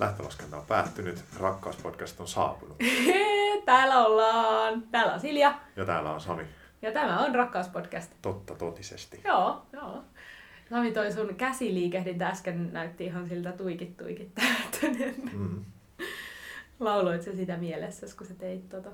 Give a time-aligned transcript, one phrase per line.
[0.00, 2.76] Lähtölaskenta on päättynyt, rakkauspodcast on saapunut.
[3.64, 4.82] Täällä ollaan.
[4.90, 5.60] Täällä on Silja.
[5.76, 6.44] Ja täällä on Sami.
[6.82, 8.12] Ja tämä on Rakkauspodcast.
[8.22, 9.20] Totta totisesti.
[9.24, 10.04] Joo, joo.
[10.70, 15.14] Sami, toi sun käsiliikehdintä äsken näytti ihan siltä tuikit tuikit täyttäneen.
[15.32, 15.64] Mm.
[16.80, 18.90] Lauloit se sitä mielessä, kun sä teit tota?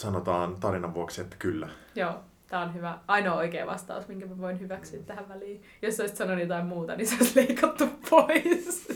[0.00, 1.68] Sanotaan tarinan vuoksi, että kyllä.
[1.94, 2.14] Joo,
[2.46, 2.98] tää on hyvä.
[3.06, 5.62] Ainoa oikea vastaus, minkä mä voin hyväksyä tähän väliin.
[5.82, 8.88] Jos olisit sanonut jotain muuta, niin se olisi leikattu pois.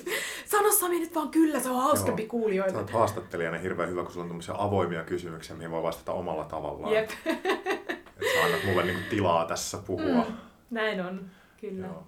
[0.84, 2.28] Sami nyt vaan kyllä, se on hauskempi Joo.
[2.30, 2.72] kuulijoille.
[2.72, 6.44] Sä oot haastattelijana hirveän hyvä, kun sulla on tämmöisiä avoimia kysymyksiä, mihin voi vastata omalla
[6.44, 6.94] tavallaan.
[6.94, 10.24] Jep, Et sä annat mulle niinku tilaa tässä puhua.
[10.24, 10.34] Mm.
[10.70, 11.86] näin on, kyllä.
[11.86, 12.06] Joo.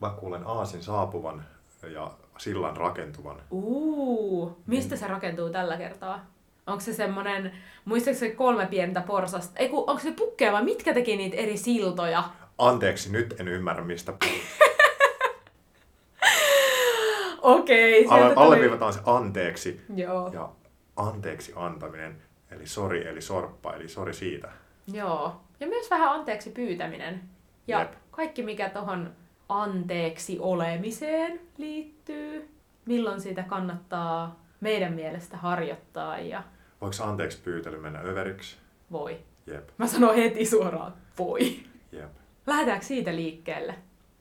[0.00, 1.44] Mä kuulen aasin saapuvan
[1.92, 3.36] ja sillan rakentuvan.
[3.50, 6.26] Uu, mistä se rakentuu tällä kertaa?
[6.66, 7.52] Onko se semmonen,
[7.84, 9.58] muistatko se kolme pientä porsasta?
[9.58, 12.24] Ei kun, onko se pukkeja vai mitkä teki niitä eri siltoja?
[12.58, 14.42] Anteeksi, nyt en ymmärrä mistä puhut.
[17.46, 20.48] Okei, Alle, sieltä tuli- alleviivataan se anteeksi Joo, ja
[20.96, 24.48] anteeksi antaminen, eli sori eli sorppa, eli sori siitä.
[24.92, 25.40] joo.
[25.60, 27.20] Ja myös vähän anteeksi pyytäminen.
[27.66, 27.92] Ja Jep.
[28.10, 29.10] kaikki mikä tohon
[29.48, 32.48] anteeksi olemiseen liittyy.
[32.86, 36.42] Milloin siitä kannattaa meidän mielestä harjoittaa ja
[36.80, 38.56] Voiko anteeksi pyytely mennä överiksi?
[38.92, 39.18] voi.
[39.46, 41.56] Jep, Mä sanon heti suoraan, voi.
[41.92, 42.10] jep,
[42.46, 43.74] Lähdetäänkö siitä liikkeelle?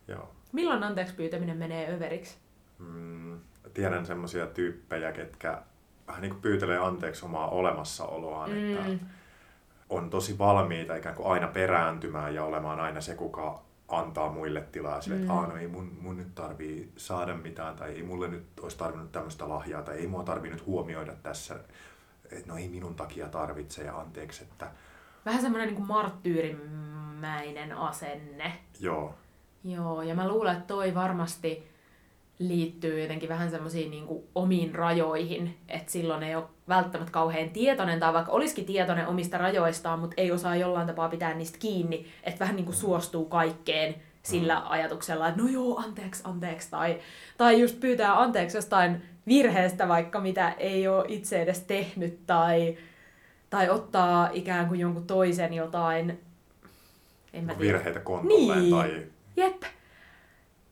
[0.07, 0.29] joo.
[0.51, 2.37] Milloin anteeksi pyytäminen menee överiksi?
[2.79, 3.39] Mm,
[3.73, 5.61] tiedän semmoisia tyyppejä, ketkä
[6.07, 8.73] vähän niin kuin pyytelee anteeksi omaa olemassaoloaan, mm.
[8.77, 9.05] että
[9.89, 15.01] on tosi valmiita ikään kuin aina perääntymään ja olemaan aina se, kuka antaa muille tilaa
[15.01, 15.37] sille, että Mm.
[15.39, 19.11] "Aa, no ei mun, mun nyt tarvii saada mitään, tai ei mulle nyt olisi tarvinnut
[19.11, 21.55] tämmöistä lahjaa, tai ei mua tarvii nyt huomioida tässä,
[22.31, 24.67] että no ei minun takia tarvitse, ja anteeksi, että
[25.25, 28.53] Vähän semmoinen niin marttyyrimäinen asenne.
[28.79, 29.15] joo,
[29.63, 31.67] Joo, ja mä luulen, että toi varmasti
[32.39, 38.13] liittyy jotenkin vähän semmoisiin niin omiin rajoihin, että silloin ei ole välttämättä kauhean tietoinen, tai
[38.13, 42.55] vaikka olisikin tietoinen omista rajoistaan, mutta ei osaa jollain tapaa pitää niistä kiinni, että vähän
[42.55, 46.99] niin kuin suostuu kaikkeen sillä ajatuksella, että no joo, anteeksi, anteeksi, tai,
[47.37, 52.77] tai just pyytää anteeksi jostain virheestä vaikka, mitä ei ole itse edes tehnyt, tai,
[53.49, 56.19] tai ottaa ikään kuin jonkun toisen jotain,
[57.33, 58.71] en mä tiedä, virheitä kontolleen, Niin.
[58.75, 59.03] tai
[59.37, 59.63] Jep.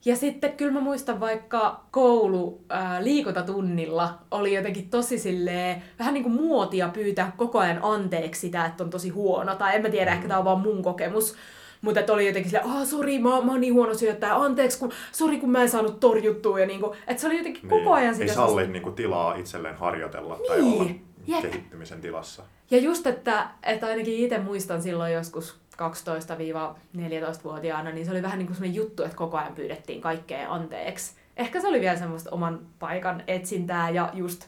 [0.05, 6.23] Ja sitten kyllä mä muistan vaikka koulu ää, liikuntatunnilla oli jotenkin tosi silleen, vähän niin
[6.23, 9.55] kuin muotia pyytää koko ajan anteeksi sitä, että on tosi huono.
[9.55, 11.35] Tai en mä tiedä, ehkä tää on vaan mun kokemus.
[11.81, 14.91] Mutta että oli jotenkin silleen, ah sori, mä, mä oon niin huono syöttää, anteeksi, kun,
[15.11, 16.59] sori kun mä en saanut torjuttua.
[16.59, 18.21] Ja niinku, että se oli jotenkin koko ajan Niin.
[18.21, 20.89] ei sitä salli niinku tilaa itselleen harjoitella tai Niin, olla
[21.27, 21.41] jep.
[21.41, 22.43] kehittymisen tilassa.
[22.71, 28.47] Ja just, että, että ainakin itse muistan silloin joskus 12-14-vuotiaana, niin se oli vähän niin
[28.47, 31.15] kuin sellainen juttu, että koko ajan pyydettiin kaikkea anteeksi.
[31.37, 34.47] Ehkä se oli vielä semmoista oman paikan etsintää ja just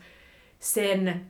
[0.59, 1.25] sen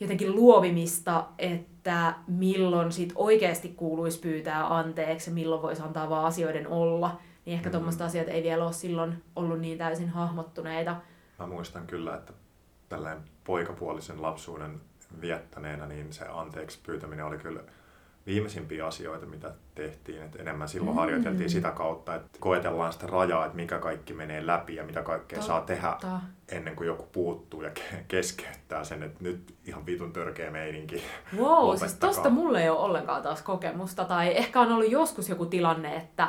[0.00, 6.68] jotenkin luovimista, että milloin sit oikeasti kuuluisi pyytää anteeksi ja milloin voisi antaa vaan asioiden
[6.68, 7.20] olla.
[7.44, 7.72] Niin ehkä Mm.
[7.72, 10.96] tuommoiset asiat ei vielä ole silloin ollut niin täysin hahmottuneita.
[11.38, 12.32] Mä muistan kyllä, että
[12.88, 14.80] tällainen poikapuolisen lapsuuden
[15.20, 17.60] viettäneenä, niin se anteeksi pyytäminen oli kyllä
[18.26, 20.22] viimeisimpiä asioita, mitä tehtiin.
[20.22, 21.00] Et enemmän silloin Mm.
[21.00, 25.42] harjoiteltiin sitä kautta, että koetellaan sitä rajaa, että mikä kaikki menee läpi ja mitä kaikkea
[25.42, 26.20] saa tehdä Totta.
[26.48, 31.02] ennen kuin joku puuttuu ja ke- keskeyttää sen, että nyt ihan vitun törkeä meininki.
[31.36, 34.04] Wow, siis tosta mulle ei ole ollenkaan taas kokemusta.
[34.04, 36.28] Tai ehkä on ollut joskus joku tilanne, että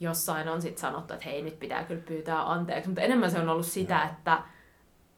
[0.00, 2.88] jossain on sit sanottu, että hei, nyt pitää kyllä pyytää anteeksi.
[2.88, 4.12] Mutta enemmän se on ollut sitä, Joo.
[4.12, 4.38] että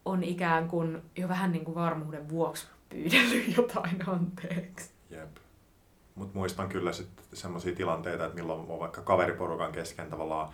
[0.05, 4.91] on ikään kuin jo vähän niin kuin varmuuden vuoksi pyydellyt jotain anteeksi.
[5.11, 5.29] Jep.
[6.19, 10.49] Mutta muistan kyllä sitten semmoisia tilanteita, että milloin on vaikka kaveriporukan kesken tavallaan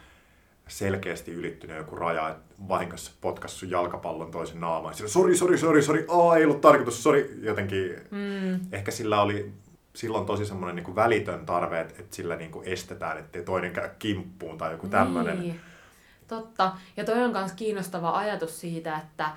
[0.68, 4.94] selkeästi ylittynyt joku raja, että vahingossa potkas sun jalkapallon toisen naamaan.
[4.94, 7.38] Sillä sori, sori, sori, sori, aa, ei ollut tarkoitus, sori.
[7.42, 8.60] Jotenkin Mm.
[8.72, 9.52] ehkä sillä oli
[9.94, 13.88] silloin tosi semmoinen niin välitön tarve, että, että sillä niin kuin estetään, ettei toinen käy
[13.98, 15.40] kimppuun tai joku tämmöinen.
[15.40, 15.60] Niin.
[16.28, 16.72] Totta.
[16.96, 19.30] Ja toi on myös kiinnostava ajatus siitä, että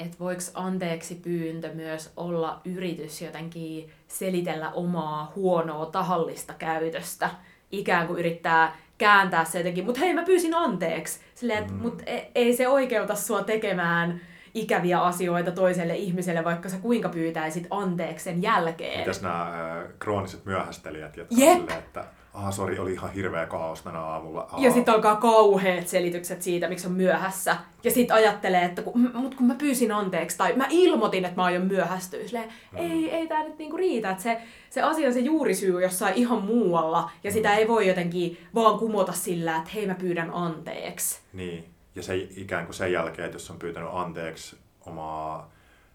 [0.00, 7.30] et voiko anteeksi pyyntö myös olla yritys jotenkin selitellä omaa huonoa tahallista käytöstä.
[7.72, 11.20] Ikään kuin yrittää kääntää se jotenkin, mutta hei mä pyysin anteeksi.
[11.34, 11.78] Silleen, että Mm.
[11.82, 14.20] mut e- ei se oikeuta sua tekemään
[14.54, 18.98] ikäviä asioita toiselle ihmiselle, vaikka sä kuinka pyytäisit anteeksi sen jälkeen.
[18.98, 21.50] Mitäs nämä äh, krooniset myöhästelijät, jotka Jep.
[21.50, 22.04] on silleen, että
[22.34, 24.40] ah, sori, oli ihan hirveä kaos tänä aamulla.
[24.40, 24.60] Aa.
[24.60, 27.56] Ja sitten alkaa kauheat selitykset siitä, miksi on myöhässä.
[27.84, 31.44] Ja sitten ajattelee, että kun, mut kun mä pyysin anteeksi tai mä ilmoitin, että mä
[31.44, 32.26] aion myöhästyä.
[32.26, 34.10] Silleen, ei, ei tää nyt niinku riitä.
[34.10, 37.10] Että se, se asia, se juurisyy on jossain ihan muualla.
[37.24, 41.20] Ja sitä ei voi jotenkin vaan kumota sillä, että hei mä pyydän anteeksi.
[41.32, 41.64] Niin.
[41.94, 45.50] Ja se ikään kuin sen jälkeen, että jos on pyytänyt anteeksi omaa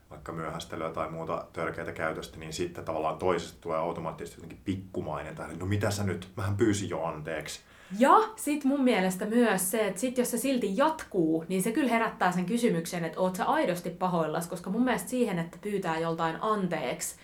[0.09, 5.55] vaikka myöhästelyä tai muuta törkeitä käytöstä, niin sitten tavallaan toisesta tulee automaattisesti jotenkin pikkumainen, tai
[5.55, 7.59] no mitä sä nyt, mähän pyysin jo anteeksi.
[7.99, 11.89] Ja sit mun mielestä myös se, että sit jos se silti jatkuu, niin se kyllä
[11.89, 16.37] herättää sen kysymyksen, että oot sä aidosti pahoillas, koska mun mielestä siihen, että pyytää joltain
[16.41, 17.15] anteeksi,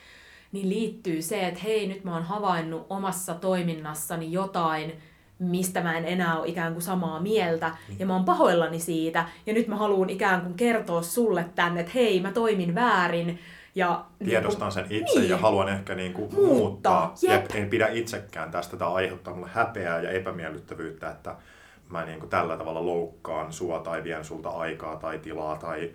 [0.52, 4.94] niin liittyy se, että hei, nyt mä oon havainnut omassa toiminnassani jotain,
[5.42, 9.54] mistä mä en enää ole ikään kuin samaa mieltä, ja mä oon pahoillani siitä, ja
[9.54, 13.40] nyt mä haluan ikään kuin kertoa sulle tänne, että hei, mä toimin väärin,
[13.76, 15.30] ja Tiedostan sen itse niin.
[15.30, 17.06] ja haluan ehkä niin kuin muuttaa.
[17.08, 17.16] muuttaa.
[17.22, 21.36] Ja en pidä itsekään tästä, tämä aiheuttaa mulle häpeää ja epämiellyttävyyttä, että
[21.90, 25.92] mä niin kuin tällä tavalla loukkaan sua tai vien sulta aikaa tai tilaa tai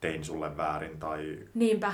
[0.00, 0.98] tein sulle väärin.
[0.98, 1.38] Tai...
[1.54, 1.92] Niinpä.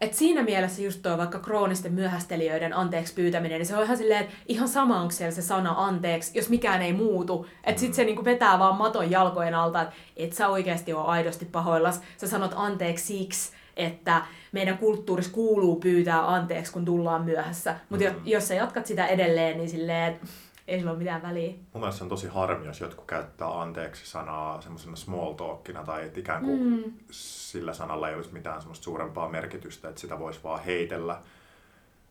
[0.00, 4.20] Et siinä mielessä just tuo vaikka kroonisten myöhästelijöiden anteeksi pyytäminen, niin se on ihan silleen,
[4.20, 7.46] että ihan sama onko siellä se sana anteeksi, jos mikään ei muutu.
[7.64, 11.44] Että sit se niinku vetää vaan maton jalkojen alta, että et sä oikeasti ole aidosti
[11.44, 12.00] pahoillas.
[12.16, 17.76] Sä sanot anteeksi siksi, että meidän kulttuurissa kuuluu pyytää anteeksi, kun tullaan myöhässä.
[17.88, 18.20] Mutta mm.
[18.24, 20.20] jos sä jatkat sitä edelleen, niin silleen,
[20.68, 21.48] ei sillä ole mitään väliä.
[21.50, 26.04] Mun mielestä se on tosi harmi, jos jotkut käyttää anteeksi sanaa semmoisena small talkina tai
[26.04, 26.92] että ikään kuin mm.
[27.10, 31.20] sillä sanalla ei olisi mitään semmoista suurempaa merkitystä, että sitä voisi vaan heitellä.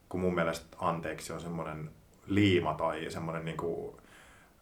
[0.09, 1.91] Kun mun mielestä anteeksi on semmoinen
[2.27, 3.95] liima tai semmoinen niin kuin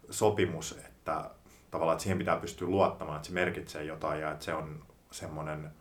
[0.09, 1.29] sopimus, että
[1.71, 5.71] tavallaan että siihen pitää pystyä luottamaan, että se merkitsee jotain ja että se on semmoinen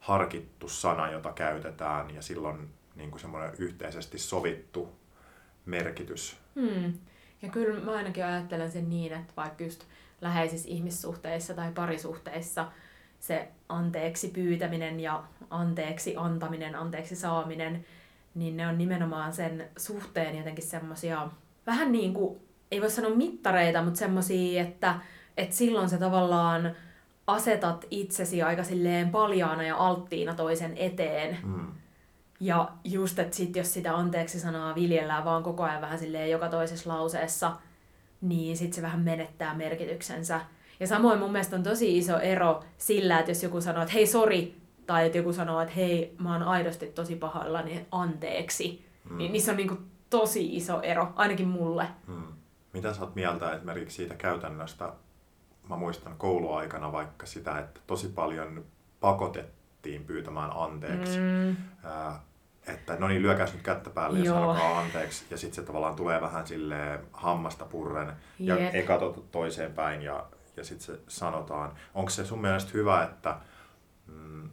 [0.00, 4.92] harkittu sana, jota käytetään ja silloin niin kuin semmoinen yhteisesti sovittu
[5.64, 6.36] merkitys.
[6.54, 6.92] Hmm.
[7.42, 9.84] Ja kyllä mä ainakin ajattelen sen niin, että vaikka just
[10.20, 12.66] läheisissä ihmissuhteissa tai parisuhteissa
[13.20, 17.84] se anteeksi pyytäminen ja anteeksi antaminen, anteeksi saaminen,
[18.34, 21.30] niin ne on nimenomaan sen suhteen jotenkin semmosia
[21.66, 22.40] vähän niin kuin,
[22.70, 24.94] ei voi sanoa mittareita, mutta semmosia, että,
[25.36, 26.76] että silloin se tavallaan
[27.26, 31.38] asetat itsesi aika silleen paljaana ja alttiina toisen eteen.
[31.44, 31.72] Mm.
[32.40, 36.48] Ja just, että sit jos sitä anteeksi sanaa viljellään vaan koko ajan vähän silleen joka
[36.48, 37.56] toisessa lauseessa,
[38.20, 40.40] niin sit se vähän menettää merkityksensä.
[40.80, 44.06] Ja samoin mun mielestä on tosi iso ero sillä, että jos joku sanoo, että hei
[44.06, 44.56] sori,
[44.86, 48.86] tai että joku sanoo, että hei, mä oon aidosti tosi pahalla, niin anteeksi.
[49.10, 49.18] Mm.
[49.18, 49.78] Niin niissä on niinku
[50.10, 51.88] tosi iso ero, ainakin mulle.
[52.06, 52.22] Mm.
[52.72, 54.92] Mitä sä oot mieltä esimerkiksi siitä käytännöstä,
[55.68, 58.64] mä muistan kouluaikana vaikka sitä, että tosi paljon
[59.00, 59.65] pakotettiin
[60.06, 61.18] pyytämään anteeksi.
[61.18, 61.56] Mm.
[61.84, 62.20] Ää,
[62.66, 65.26] että no niin, lyökäs nyt kättä päälle ja sanokaa anteeksi.
[65.30, 68.74] Ja sitten se tavallaan tulee vähän sille hammasta purren ja Jep.
[68.74, 71.72] ei katsota toiseen päin ja, ja sitten se sanotaan.
[71.94, 73.36] Onko se sun mielestä hyvä, että
[74.06, 74.50] mm,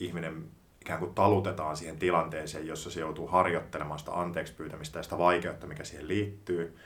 [0.00, 0.50] ihminen
[0.80, 5.66] ikään kuin talutetaan siihen tilanteeseen, jossa se joutuu harjoittelemaan sitä anteeksi pyytämistä ja sitä vaikeutta,
[5.66, 6.78] mikä siihen liittyy,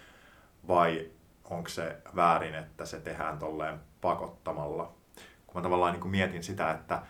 [0.69, 1.11] vai
[1.45, 4.95] onko se väärin, että se tehdään tolleen pakottamalla.
[5.47, 7.03] Kun mä tavallaan niin kuin mietin sitä, että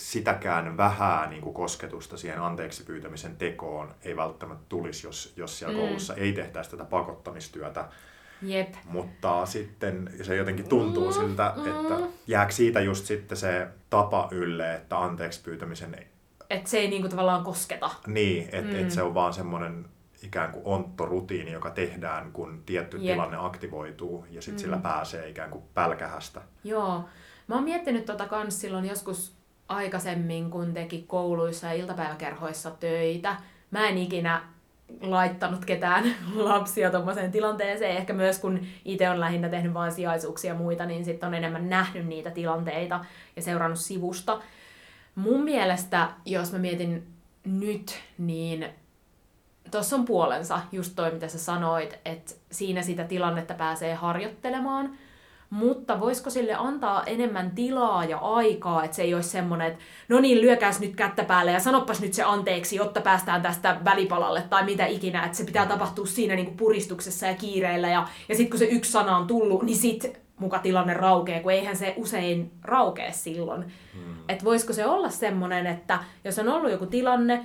[0.00, 5.74] sitäkään vähää niin kuin kosketusta siihen anteeksi pyytämisen tekoon ei välttämättä tulisi, jos, jos siellä
[5.74, 5.80] mm.
[5.80, 7.88] koulussa ei tehtäisi tätä pakottamistyötä.
[8.42, 8.74] Jep.
[8.84, 12.08] Mutta sitten se jotenkin tuntuu mm, siltä, että mm.
[12.26, 16.06] jääkö siitä just sitten se tapa ylle, että anteeksi pyytämisen...
[16.50, 17.90] Että se ei niinku tavallaan kosketa.
[18.06, 18.80] Niin, että mm.
[18.80, 19.86] et se on vaan semmoinen
[20.22, 23.14] ikään kuin ontto-rutiini, joka tehdään, kun tietty Jep.
[23.14, 24.62] tilanne aktivoituu ja sitten mm.
[24.62, 26.42] sillä pääsee ikään kuin pälkähästä.
[26.64, 27.04] Joo.
[27.46, 29.39] Mä oon miettinyt tota kans silloin joskus
[29.70, 33.36] aikaisemmin, kun teki kouluissa ja iltapäiväkerhoissa töitä.
[33.70, 34.42] Mä en ikinä
[35.00, 36.04] laittanut ketään
[36.36, 37.96] lapsia tuommoiseen tilanteeseen.
[37.96, 41.68] Ehkä myös kun itse on lähinnä tehnyt vain sijaisuuksia ja muita, niin sitten on enemmän
[41.68, 43.04] nähnyt niitä tilanteita
[43.36, 44.40] ja seurannut sivusta.
[45.14, 47.06] Mun mielestä, jos mä mietin
[47.44, 48.66] nyt, niin
[49.70, 54.98] tuossa on puolensa, just toi mitä sä sanoit, että siinä sitä tilannetta pääsee harjoittelemaan,
[55.50, 60.20] mutta voisiko sille antaa enemmän tilaa ja aikaa, että se ei olisi semmoinen, että no
[60.20, 64.64] niin, lyökäs nyt kättä päälle ja sanoppas nyt se anteeksi, jotta päästään tästä välipalalle tai
[64.64, 68.58] mitä ikinä, että se pitää tapahtua siinä niinku puristuksessa ja kiireillä ja, ja sitten kun
[68.58, 73.12] se yksi sana on tullut, niin sit muka tilanne raukee, kun eihän se usein raukee
[73.12, 73.64] silloin.
[73.94, 74.14] Hmm.
[74.28, 77.44] Että voisiko se olla semmoinen, että jos on ollut joku tilanne,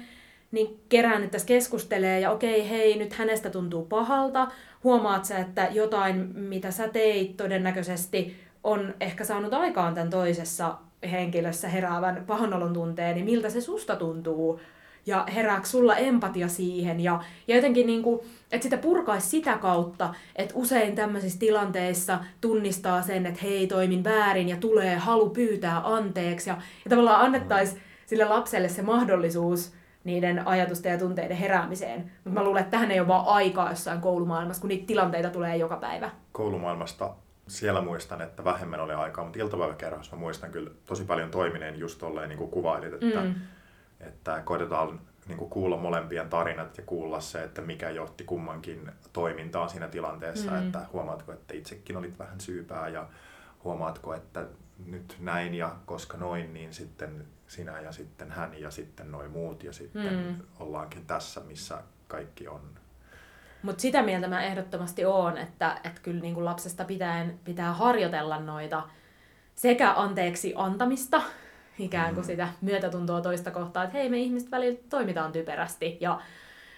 [0.55, 4.47] niin kerään nyt tässä keskustelee ja okei, hei, nyt hänestä tuntuu pahalta.
[4.83, 10.75] Huomaat sä, että jotain, mitä sä teit todennäköisesti, on ehkä saanut aikaan tämän toisessa
[11.12, 14.59] henkilössä heräävän pahanolon tunteen, niin miltä se susta tuntuu?
[15.05, 17.00] Ja herääkö sulla empatia siihen?
[17.00, 18.19] Ja, ja jotenkin, niin kuin,
[18.51, 24.50] että sitä purkaisi sitä kautta, että usein tämmöisissä tilanteissa tunnistaa sen, että hei, toimin väärin
[24.50, 26.50] ja tulee halu pyytää anteeksi.
[26.50, 29.74] Ja, ja tavallaan annettaisiin sille lapselle se mahdollisuus
[30.05, 32.12] niiden ajatusten ja tunteiden heräämiseen.
[32.24, 35.57] Mutta mä luulen, että tähän ei ole vaan aikaa jossain koulumaailmassa, kun niitä tilanteita tulee
[35.57, 36.12] joka päivä.
[36.31, 37.13] Koulumaailmasta
[37.47, 42.00] Siellä muistan, että vähemmän oli aikaa, mutta iltapäiväkerhossa mä muistan kyllä tosi paljon toimineen just
[42.00, 43.35] tolleen niin kuin kuvailit, että, mm.
[44.00, 49.69] että koitetaan niin kuin kuulla molempien tarinat ja kuulla se, että mikä johti kummankin toimintaan
[49.69, 50.65] siinä tilanteessa, mm.
[50.65, 53.07] että huomaatko, että itsekin olit vähän syypää ja
[53.65, 54.45] huomaatko, että
[54.86, 59.63] nyt näin ja koska noin, niin sitten sinä ja sitten hän ja sitten noin muut
[59.63, 60.36] ja sitten mm.
[60.60, 62.62] ollaankin tässä, missä kaikki on.
[63.62, 68.39] Mutta sitä mieltä mä ehdottomasti oon, että, että kyllä niin kuin lapsesta pitäen pitää harjoitella
[68.39, 68.84] noita
[69.55, 71.22] sekä anteeksi antamista,
[71.79, 72.27] ikään kuin mm.
[72.27, 76.22] sitä myötätuntoa toista kohtaa, että hei me ihmiset välillä toimitaan typerästi ja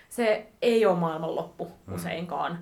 [0.09, 1.93] se ei ole maailmanloppu mm.
[1.93, 2.59] useinkaan.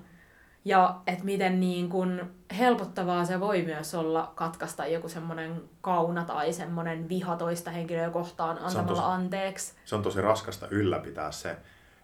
[0.66, 2.20] Ja että miten niin kun
[2.58, 8.58] helpottavaa se voi myös olla katkaista joku semmoinen kauna tai semmoinen viha toista henkilöä kohtaan
[8.58, 9.74] antamalla se tosi, anteeksi.
[9.84, 11.56] Se on tosi raskasta ylläpitää se,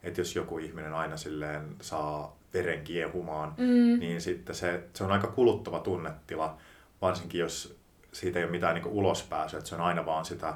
[0.02, 3.98] että jos joku ihminen aina silleen saa veren kiehumaan, mm.
[3.98, 6.56] niin sitten se, se on aika kuluttava tunnetila,
[7.00, 7.76] varsinkin jos
[8.12, 10.54] siitä ei ole mitään niin ulospääsyä, että se on aina vaan sitä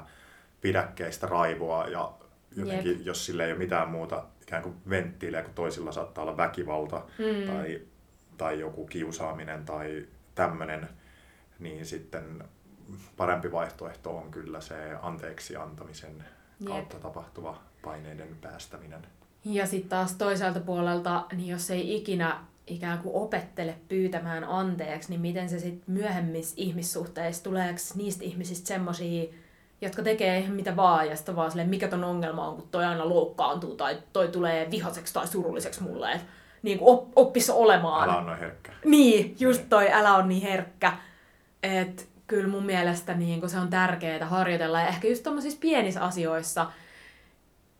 [0.61, 2.11] pidäkkeistä raivoa ja
[2.55, 3.05] jotenkin, Jep.
[3.05, 7.53] jos sille ei ole mitään muuta ikään kuin venttiiliä, kun toisilla saattaa olla väkivalta mm.
[7.53, 7.81] tai
[8.37, 10.89] tai joku kiusaaminen tai tämmöinen,
[11.59, 12.43] niin sitten
[13.17, 16.23] parempi vaihtoehto on kyllä se anteeksi antamisen
[16.65, 17.03] kautta Jep.
[17.03, 19.07] tapahtuva paineiden päästäminen.
[19.45, 25.21] Ja sitten taas toiselta puolelta, niin jos ei ikinä ikään kuin opettele pyytämään anteeksi, niin
[25.21, 29.33] miten se sitten myöhemmissä ihmissuhteissa, tuleeko niistä ihmisistä semmoisia,
[29.81, 32.85] jotka tekee ihan mitä vaan, ja sitten vaan silleen, mikä ton ongelma on, kun toi
[32.85, 36.27] aina loukkaantuu, tai toi tulee vihaseksi tai surulliseksi mulle, että
[36.63, 38.09] niin kuin oppisi olemaan.
[38.09, 38.71] Älä on noin herkkä.
[38.85, 40.93] Niin, just toi älä on niin herkkä.
[41.63, 44.81] että kyllä mun mielestä niin kuin se on tärkeää harjoitella.
[44.81, 46.71] Ja ehkä just tommosissa pienissä asioissa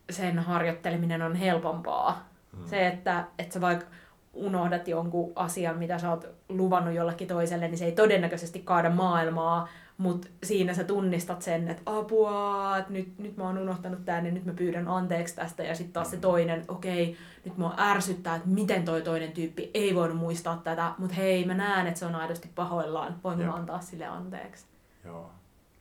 [0.10, 2.30] sen harjoitteleminen on helpompaa.
[2.56, 2.68] Hmm.
[2.68, 3.86] Se, että, että sä vaikka
[4.34, 9.68] unohdat jonkun asian, mitä sä oot luvannut jollekin toiselle, niin se ei todennäköisesti kaada maailmaa,
[9.98, 14.32] mutta siinä sä tunnistat sen, että apua, että nyt, nyt mä oon unohtanut tämän ja
[14.32, 15.64] nyt mä pyydän anteeksi tästä.
[15.64, 19.72] Ja sitten taas se toinen, okei, okay, nyt mua ärsyttää, että miten toi toinen tyyppi
[19.74, 23.20] ei voinut muistaa tätä, mutta hei, mä näen, että se on aidosti pahoillaan.
[23.24, 24.66] Voinko mä antaa sille anteeksi?
[25.06, 25.32] Joo.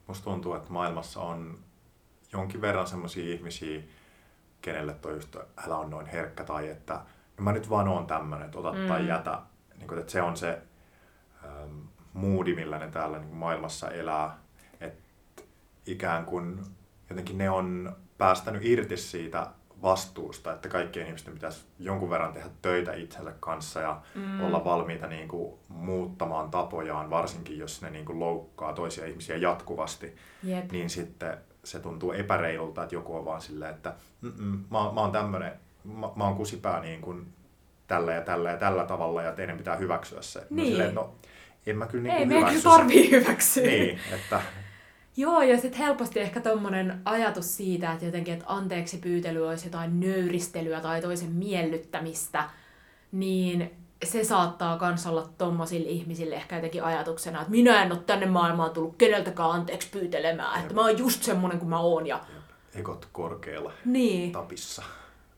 [0.06, 1.58] Musta tuntuu, että maailmassa on
[2.32, 3.82] jonkin verran semmoisia ihmisiä,
[4.62, 7.00] kenelle toi just, älä on noin herkkä tai että
[7.40, 8.86] mä nyt vaan oon tämmönen, että ota mm.
[8.88, 9.42] tai jätä.
[9.78, 10.62] Niin kuin, että se on se
[11.44, 11.85] ähm,
[12.16, 14.38] moodi, millä ne täällä niin maailmassa elää.
[14.80, 15.42] Että
[15.86, 16.60] ikään kuin
[17.10, 19.46] jotenkin ne on päästänyt irti siitä
[19.82, 24.44] vastuusta, että kaikkien ihmisten pitäisi jonkun verran tehdä töitä itsensä kanssa ja mm.
[24.44, 30.16] olla valmiita niin kuin, muuttamaan tapojaan, varsinkin jos ne niin kuin, loukkaa toisia ihmisiä jatkuvasti,
[30.42, 30.72] Jep.
[30.72, 33.94] niin sitten se tuntuu epäreilulta, että joku on vaan silleen, että
[34.70, 35.52] mä, mä oon tämmönen,
[35.84, 37.26] mä, mä oon kusipää niin kuin,
[37.86, 40.46] tällä ja tällä ja tällä tavalla ja teidän pitää hyväksyä se.
[40.50, 40.68] Niin.
[40.68, 41.14] silleen, no,
[41.66, 43.66] en mä kyllä niin Ei meidän tarvii hyväksyä.
[43.66, 44.42] Niin, että...
[45.16, 50.00] Joo, ja sitten helposti ehkä tommonen ajatus siitä, että jotenkin, että anteeksi pyytely olisi jotain
[50.00, 52.50] nöyristelyä tai toisen miellyttämistä,
[53.12, 53.70] niin
[54.04, 58.70] se saattaa myös olla tommosille ihmisille ehkä jotenkin ajatuksena, että minä en ole tänne maailmaan
[58.70, 62.06] tullut keneltäkään anteeksi pyytelemään, että mä oon just semmonen kuin mä oon.
[62.06, 62.20] Ja...
[62.74, 64.32] Ekot korkealla niin.
[64.32, 64.82] tapissa.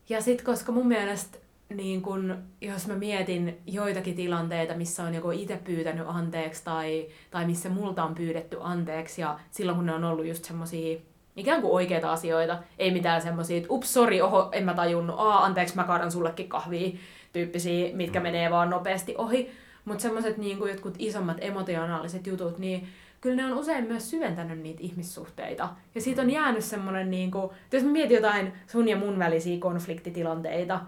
[0.09, 1.37] Ja sitten koska mun mielestä
[1.75, 7.45] niin kun, jos mä mietin joitakin tilanteita, missä on joko itse pyytänyt anteeksi tai, tai
[7.45, 10.99] missä multa on pyydetty anteeksi ja silloin kun ne on ollut just semmosia
[11.35, 15.45] ikään kuin oikeita asioita, ei mitään semmosia, että ups, sori, oho, en mä tajunnut, aa,
[15.45, 16.97] anteeksi, mä kaadan sullekin kahvia,
[17.33, 18.23] tyyppisiä, mitkä mm.
[18.23, 19.51] menee vaan nopeasti ohi.
[19.85, 22.87] Mutta semmoiset niin jotkut isommat emotionaaliset jutut, niin
[23.21, 25.69] kyllä ne on usein myös syventänyt niitä ihmissuhteita.
[25.95, 29.59] Ja siitä on jäänyt semmoinen, niin kuin, jos mä mietin jotain sun ja mun välisiä
[29.59, 30.79] konfliktitilanteita,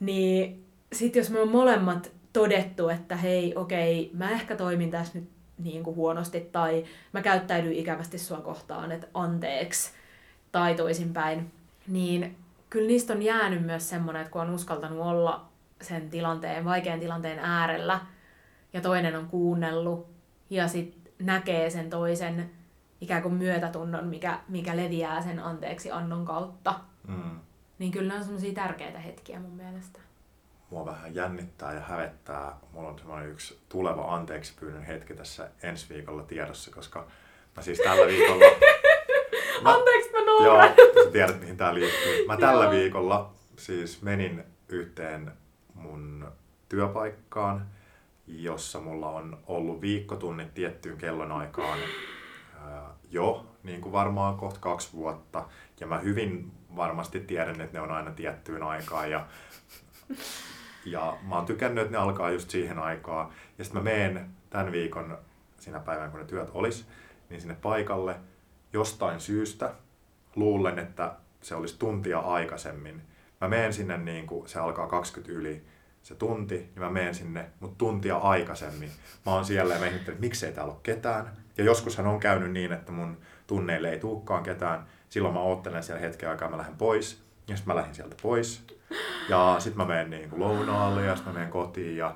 [0.00, 5.28] niin sitten jos me on molemmat todettu, että hei, okei, mä ehkä toimin tässä nyt
[5.58, 9.90] niin kuin huonosti tai mä käyttäydyin ikävästi sua kohtaan, että anteeksi
[10.52, 11.52] tai toisinpäin,
[11.86, 12.36] niin
[12.70, 15.48] kyllä niistä on jäänyt myös semmoinen, että kun on uskaltanut olla
[15.82, 18.00] sen tilanteen, vaikean tilanteen äärellä
[18.72, 20.06] ja toinen on kuunnellut
[20.50, 22.50] ja sitten näkee sen toisen
[23.00, 26.74] ikään kuin myötätunnon, mikä, mikä leviää sen anteeksi annon kautta.
[27.08, 27.40] Mm.
[27.80, 29.98] Niin kyllä ne on semmoisia tärkeitä hetkiä mun mielestä.
[30.70, 32.56] Mua vähän jännittää ja hävettää.
[32.72, 37.06] Mulla on semmoinen yksi tuleva anteeksi pyynnön hetki tässä ensi viikolla tiedossa, koska
[37.56, 38.44] mä siis tällä viikolla...
[39.62, 40.74] Mä, Anteeksi mä nauran.
[40.76, 42.26] Joo, sä tiedät mihin tää liittyy.
[42.26, 45.32] Mä tällä viikolla siis menin yhteen
[45.74, 46.32] mun
[46.68, 47.66] työpaikkaan,
[48.26, 51.78] jossa mulla on ollut viikkotunnit tiettyyn kellonaikaan
[53.10, 55.48] jo, niin kuin varmaan kohta kaksi vuotta.
[55.80, 59.10] Ja mä hyvin varmasti tiedän, että ne on aina tiettyyn aikaan.
[59.10, 59.26] Ja,
[60.84, 63.30] ja mä oon tykännyt, että ne alkaa just siihen aikaan.
[63.58, 65.18] Ja sitten mä meen tämän viikon
[65.58, 66.84] sinä päivänä, kun ne työt olisi,
[67.30, 68.16] niin sinne paikalle
[68.72, 69.74] jostain syystä
[70.36, 73.02] luulen, että se olisi tuntia aikaisemmin.
[73.40, 75.64] Mä menen sinne, niin kuin se alkaa 20 yli,
[76.02, 78.90] se tunti, niin mä menen sinne, mutta tuntia aikaisemmin.
[79.26, 81.32] Mä oon siellä ja mä että miksei täällä ole ketään.
[81.58, 84.86] Ja joskushan on käynyt niin, että mun tunneille ei tulekaan ketään.
[85.10, 87.22] Silloin mä oottelen siellä hetken aikaa, mä lähden pois.
[87.48, 88.64] Ja sitten mä lähdin sieltä pois.
[89.28, 92.14] Ja sitten mä menen niin lounaalle ja sitten mä menen kotiin ja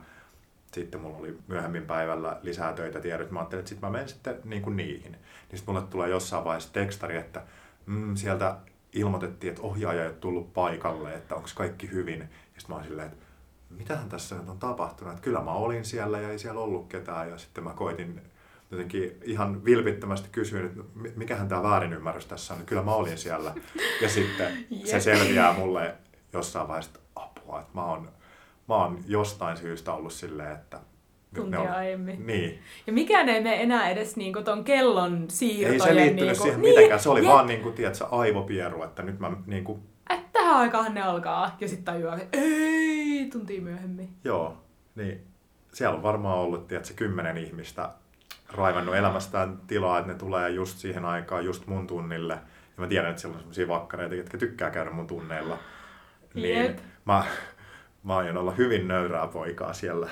[0.72, 3.30] sitten mulla oli myöhemmin päivällä lisää töitä tiedot.
[3.30, 5.12] Mä ajattelin, että sitten mä menen sitten niin kuin niihin.
[5.12, 7.42] Niin sitten mulle tulee jossain vaiheessa tekstari, että
[7.86, 8.56] mm, sieltä
[8.92, 12.20] ilmoitettiin, että ohjaaja ei ole tullut paikalle, että onko kaikki hyvin.
[12.20, 12.26] Ja
[12.60, 13.24] sitten mä oon silleen, että
[13.70, 15.12] mitähän tässä nyt on tapahtunut.
[15.12, 17.30] Että kyllä mä olin siellä ja ei siellä ollut ketään.
[17.30, 18.20] Ja sitten mä koitin
[18.74, 20.82] jotenkin ihan vilpittömästi kysyin, että
[21.16, 22.60] mikähän tämä väärinymmärrys tässä on.
[22.66, 23.54] Kyllä mä olin siellä.
[24.02, 25.94] Ja sitten se selviää mulle
[26.32, 28.08] jossain vaiheessa, apua, että mä oon,
[28.68, 30.80] mä oon jostain syystä ollut silleen, että
[31.34, 32.26] tuntia on, aiemmin.
[32.26, 32.58] Niin.
[32.86, 35.72] Ja mikään ei mene enää edes niinku ton kellon siirtojen...
[35.72, 37.28] Ei se liittynyt niinku, siihen niin, mitenkään, se oli jep.
[37.28, 39.80] vaan niinku, tiedätkö, aivopieru, että nyt mä niinku...
[40.10, 44.08] Että tähän aikaan ne alkaa, ja sitten tajuaa, että ei, tuntia myöhemmin.
[44.24, 44.56] Joo,
[44.94, 45.26] niin
[45.72, 47.90] siellä on varmaan ollut, tiedätkö, kymmenen ihmistä
[48.54, 52.34] raivannut elämästään tilaa, että ne tulee just siihen aikaan, just mun tunnille.
[52.34, 55.58] Ja mä tiedän, että siellä on sellaisia vakkareita, jotka tykkää käydä mun tunneilla.
[56.34, 56.78] Niin Jep.
[57.04, 57.24] mä,
[58.02, 60.08] mä aion olla hyvin nöyrää poikaa siellä.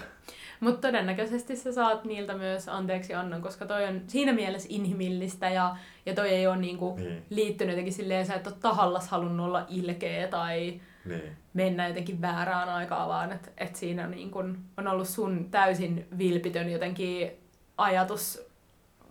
[0.61, 5.77] Mutta todennäköisesti sä saat niiltä myös anteeksi annon, koska toi on siinä mielessä inhimillistä ja,
[6.07, 7.23] ja toi ei ole niinku niin.
[7.31, 11.37] liittynyt jotenkin silleen, sä et ole tahallas halunnut olla ilkeä tai niin.
[11.55, 14.39] mennä jotenkin väärään aikaan, vaan että et siinä niinku
[14.77, 17.42] on ollut sun täysin vilpitön jotenkin
[17.79, 18.53] ajatus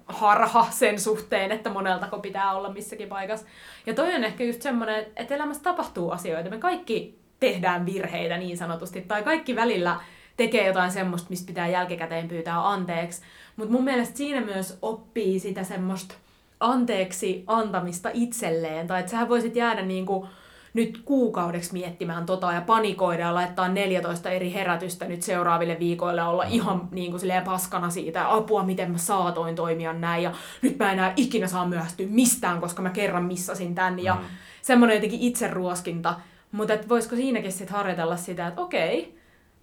[0.07, 3.47] harha sen suhteen, että moneltako pitää olla missäkin paikassa.
[3.85, 6.49] Ja toi on ehkä just semmoinen, että elämässä tapahtuu asioita.
[6.49, 9.99] Me kaikki tehdään virheitä niin sanotusti, tai kaikki välillä
[10.37, 13.21] tekee jotain semmoista, mistä pitää jälkikäteen pyytää anteeksi.
[13.55, 16.15] Mutta mun mielestä siinä myös oppii sitä semmoista
[16.59, 20.27] anteeksi antamista itselleen, tai että sähän voisit jäädä niinku
[20.73, 26.43] nyt kuukaudeksi miettimään tota ja panikoida ja laittaa 14 eri herätystä nyt seuraaville viikoille olla
[26.43, 26.51] mm.
[26.51, 31.13] ihan niin kuin paskana siitä, apua miten mä saatoin toimia näin ja nyt mä enää
[31.15, 34.21] ikinä saa myöhästyä mistään, koska mä kerran missasin tän ja mm.
[34.61, 36.15] semmoinen jotenkin itseruoskinta.
[36.51, 39.17] Mutta voisiko siinäkin sitten harjoitella sitä, että okei,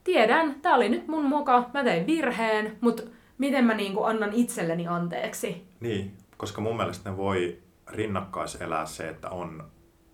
[0.04, 3.02] tiedän, tää oli nyt mun moka, mä tein virheen, mutta
[3.38, 5.66] miten mä niinku annan itselleni anteeksi?
[5.80, 9.64] Niin, koska mun mielestä ne voi rinnakkaiselää se, että on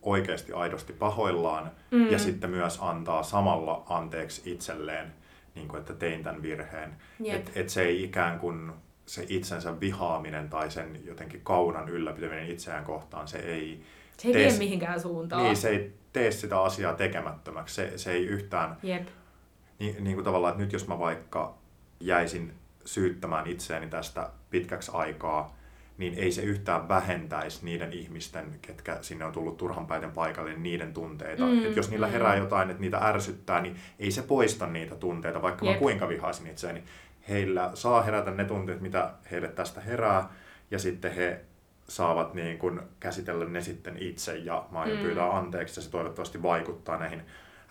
[0.05, 2.11] oikeasti aidosti pahoillaan mm.
[2.11, 5.14] ja sitten myös antaa samalla anteeksi itselleen,
[5.55, 6.97] niin kuin, että tein tämän virheen.
[7.25, 8.73] Että et se ei ikään kuin
[9.07, 13.83] se itsensä vihaaminen tai sen jotenkin kaunan ylläpitäminen itseään kohtaan, se ei...
[14.19, 15.43] Se ei tee, vie mihinkään suuntaan.
[15.43, 17.75] Niin, se ei tee sitä asiaa tekemättömäksi.
[17.75, 18.77] Se, se ei yhtään...
[18.83, 19.09] Jep.
[19.79, 21.55] Niin, niin kuin tavallaan, että nyt jos mä vaikka
[22.01, 25.57] jäisin syyttämään itseäni tästä pitkäksi aikaa,
[25.98, 30.62] niin ei se yhtään vähentäisi niiden ihmisten, ketkä sinne on tullut turhan päiten paikalle, niin
[30.62, 31.46] niiden tunteita.
[31.46, 32.42] Mm, Et jos niillä herää mm.
[32.42, 35.74] jotain, että niitä ärsyttää, niin ei se poista niitä tunteita, vaikka Jep.
[35.74, 36.83] mä kuinka vihaisin itseäni.
[37.28, 40.28] Heillä saa herätä ne tunteet, mitä heille tästä herää,
[40.70, 41.40] ja sitten he
[41.88, 45.02] saavat niin kun käsitellä ne sitten itse, ja mä aion mm.
[45.04, 47.22] pyytää anteeksi, ja se toivottavasti vaikuttaa näihin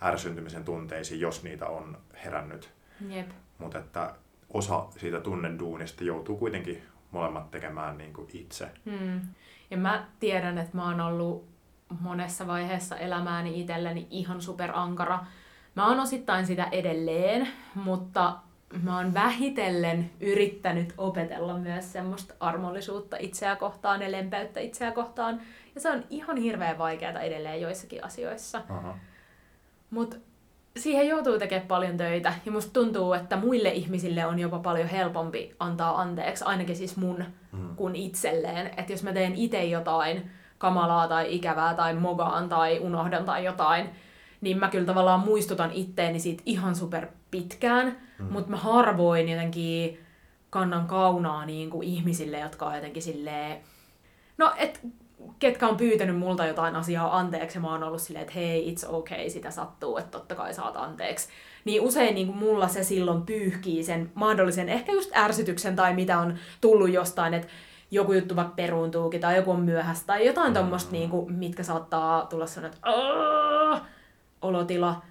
[0.02, 2.70] ärsyntymisen tunteisiin, jos niitä on herännyt.
[3.58, 4.14] Mutta että
[4.50, 6.82] osa siitä tunneduunista joutuu kuitenkin
[7.14, 8.68] molemmat tekemään niin kuin itse.
[8.90, 9.20] Hmm.
[9.70, 11.48] Ja mä tiedän, että mä oon ollut
[12.00, 15.26] monessa vaiheessa elämääni itselleni ihan superankara.
[15.74, 18.36] Mä oon osittain sitä edelleen, mutta
[18.82, 25.40] mä oon vähitellen yrittänyt opetella myös semmoista armollisuutta itseä kohtaan ja lempeyttä itseä kohtaan.
[25.74, 28.62] Ja se on ihan hirveän vaikeaa edelleen joissakin asioissa.
[29.90, 30.16] Mutta
[30.76, 35.54] siihen joutuu tekemään paljon töitä ja musta tuntuu, että muille ihmisille on jopa paljon helpompi
[35.58, 37.76] antaa anteeksi, ainakin siis mun, mm.
[37.76, 38.66] kuin itselleen.
[38.76, 43.90] Että jos mä teen itse jotain kamalaa tai ikävää tai mogaan tai unohdan tai jotain,
[44.40, 48.32] niin mä kyllä tavallaan muistutan itteeni siitä ihan super pitkään, mm.
[48.32, 50.00] mutta mä harvoin jotenkin
[50.50, 53.60] kannan kaunaa niin kuin ihmisille, jotka on jotenkin silleen...
[54.38, 54.80] No, et
[55.38, 58.88] ketkä on pyytänyt multa jotain asiaa anteeksi, ja mä oon ollut silleen, että hei, it's
[58.88, 61.28] okay, sitä sattuu, että totta kai saat anteeksi.
[61.64, 66.18] Niin usein niin kuin mulla se silloin pyyhkii sen mahdollisen, ehkä just ärsytyksen tai mitä
[66.18, 67.48] on tullut jostain, että
[67.90, 70.54] joku juttu vaikka peruuntuukin tai joku on myöhässä tai jotain mm.
[70.54, 72.90] tommoista, niin kuin, mitkä saattaa tulla sellainen, että
[74.42, 75.02] olotila.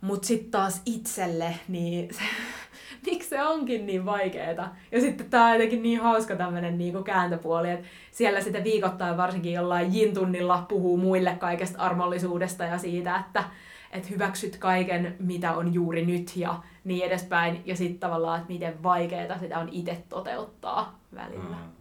[0.00, 2.22] Mutta sitten taas itselle, niin se,
[3.06, 4.68] miksi se onkin niin vaikeeta.
[4.92, 9.52] Ja sitten tämä on jotenkin niin hauska tämmöinen niinku kääntöpuoli, että siellä sitten viikoittain varsinkin
[9.52, 13.44] jollain jintunnilla puhuu muille kaikesta armollisuudesta ja siitä, että
[13.92, 17.62] että hyväksyt kaiken, mitä on juuri nyt ja niin edespäin.
[17.64, 21.56] Ja sitten tavallaan, että miten vaikeaa sitä on itse toteuttaa välillä.
[21.56, 21.72] Mm.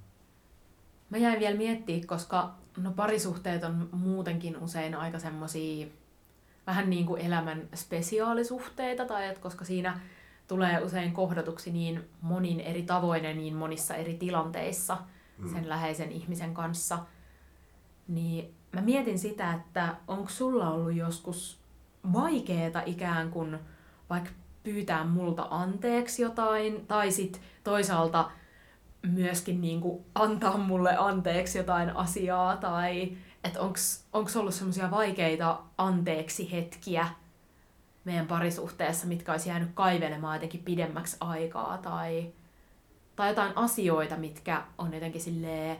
[1.09, 5.87] Mä jäin vielä miettimään, koska no parisuhteet on muutenkin usein aika semmosia
[6.67, 9.99] vähän niin kuin elämän spesiaalisuhteita, tai että koska siinä
[10.51, 14.97] tulee usein kohdatuksi niin monin eri tavoin ja niin monissa eri tilanteissa
[15.37, 15.53] mm.
[15.53, 16.99] sen läheisen ihmisen kanssa,
[18.07, 21.59] niin mä mietin sitä, että onko sulla ollut joskus
[22.13, 23.59] vaikeeta ikään kuin
[24.09, 24.29] vaikka
[24.63, 28.31] pyytää multa anteeksi jotain, tai sit toisaalta
[29.01, 33.59] myöskin niin kuin antaa mulle anteeksi jotain asiaa, tai että
[34.13, 37.07] onko ollut semmoisia vaikeita anteeksi hetkiä
[38.05, 42.33] meidän parisuhteessa, mitkä olisi jäänyt kaivelemaan jotenkin pidemmäksi aikaa, tai,
[43.15, 45.77] tai jotain asioita, mitkä on jotenkin silleen,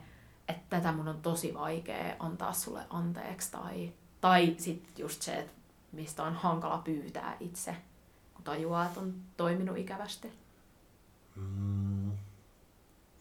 [0.48, 5.54] että tätä mun on tosi vaikea antaa sulle anteeksi, tai, tai sitten just se, että
[5.92, 7.76] mistä on hankala pyytää itse,
[8.34, 10.32] kun tajuaa, että on toiminut ikävästi.
[11.36, 12.12] Mm.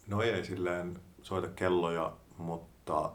[0.06, 3.12] No ei silleen soita kelloja, mutta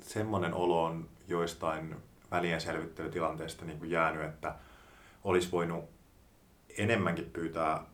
[0.00, 1.96] semmoinen olo on joistain
[2.30, 4.54] välienselvittelytilanteista niin jäänyt, että
[5.24, 5.84] olisi voinut
[6.78, 7.84] enemmänkin pyytää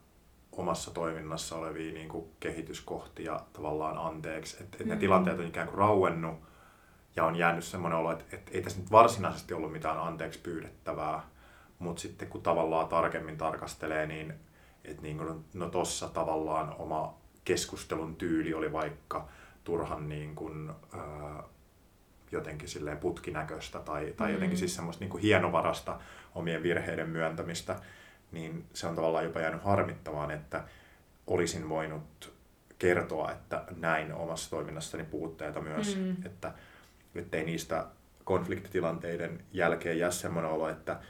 [0.53, 4.57] omassa toiminnassa olevia niin kuin kehityskohtia tavallaan anteeksi.
[4.61, 4.91] Että et mm.
[4.91, 6.41] ne tilanteet on ikään kuin rauennut
[7.17, 11.23] ja on jäänyt semmoinen olo, että, että ei tässä nyt varsinaisesti ollut mitään anteeksi pyydettävää,
[11.79, 14.35] mutta sitten kun tavallaan tarkemmin tarkastelee, niin
[14.85, 17.15] että niin kuin, no tossa tavallaan oma
[17.45, 19.29] keskustelun tyyli oli vaikka
[19.65, 21.43] turhan niin kuin, ää,
[22.33, 24.35] jotenkin silleen putkinäköistä tai, tai mm.
[24.35, 26.01] jotenkin siis semmoista niin kuin hienovarasta
[26.35, 27.77] omien virheiden myöntämistä,
[28.33, 30.65] niin se on tavallaan jopa jäänyt harmittamaan, että
[31.27, 32.33] olisin voinut
[32.79, 36.17] kertoa, että näin omassa toiminnassani puutteita myös, mm.
[36.25, 36.53] että
[37.33, 37.87] ei niistä
[38.25, 41.01] konfliktitilanteiden jälkeen jää semmoinen olo, että,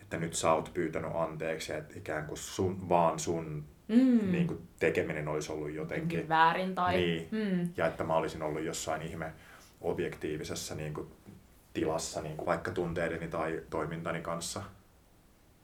[0.00, 4.32] että nyt sä oot pyytänyt anteeksi, että ikään kuin sun, vaan sun mm.
[4.32, 6.96] niin kuin tekeminen olisi ollut jotenkin väärin tai...
[6.96, 7.68] Niin, mm.
[7.76, 9.32] ja että mä olisin ollut jossain ihme
[9.80, 11.08] objektiivisessa niin kuin,
[11.72, 14.62] tilassa niin kuin vaikka tunteideni tai toimintani kanssa.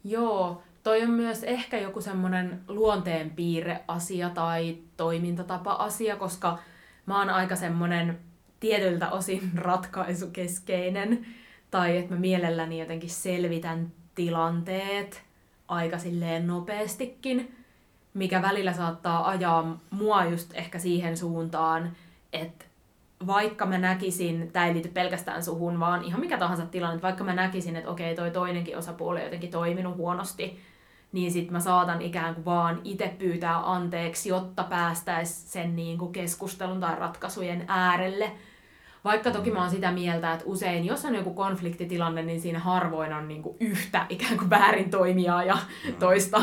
[0.04, 6.58] Joo, toi on myös ehkä joku semmoinen luonteenpiirre-asia tai toimintatapa-asia, koska
[7.06, 8.18] mä oon aika semmoinen
[8.60, 11.26] tietyltä osin ratkaisukeskeinen,
[11.70, 15.22] tai että mä mielelläni jotenkin selvitän tilanteet
[15.68, 17.56] aika silleen nopeastikin,
[18.14, 21.96] mikä välillä saattaa ajaa mua just ehkä siihen suuntaan,
[22.32, 22.64] että
[23.26, 27.34] vaikka mä näkisin, tämä ei liity pelkästään suhun, vaan ihan mikä tahansa tilanne, vaikka mä
[27.34, 30.60] näkisin, että okei, toi toinenkin osapuoli on jotenkin toiminut huonosti,
[31.12, 36.12] niin sit mä saatan ikään kuin vaan itse pyytää anteeksi, jotta päästäis sen niin kuin
[36.12, 38.32] keskustelun tai ratkaisujen äärelle.
[39.04, 43.12] Vaikka toki mä oon sitä mieltä, että usein, jos on joku konfliktitilanne, niin siinä harvoin
[43.12, 45.94] on niin kuin yhtä ikään kuin väärin toimijaa ja mm.
[45.94, 46.42] toista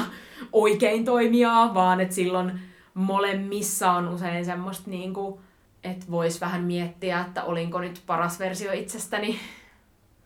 [0.52, 2.60] oikein toimijaa, vaan että silloin
[2.94, 5.42] molemmissa on usein semmoista niin kuin
[5.84, 9.39] että vois vähän miettiä, että olinko nyt paras versio itsestäni.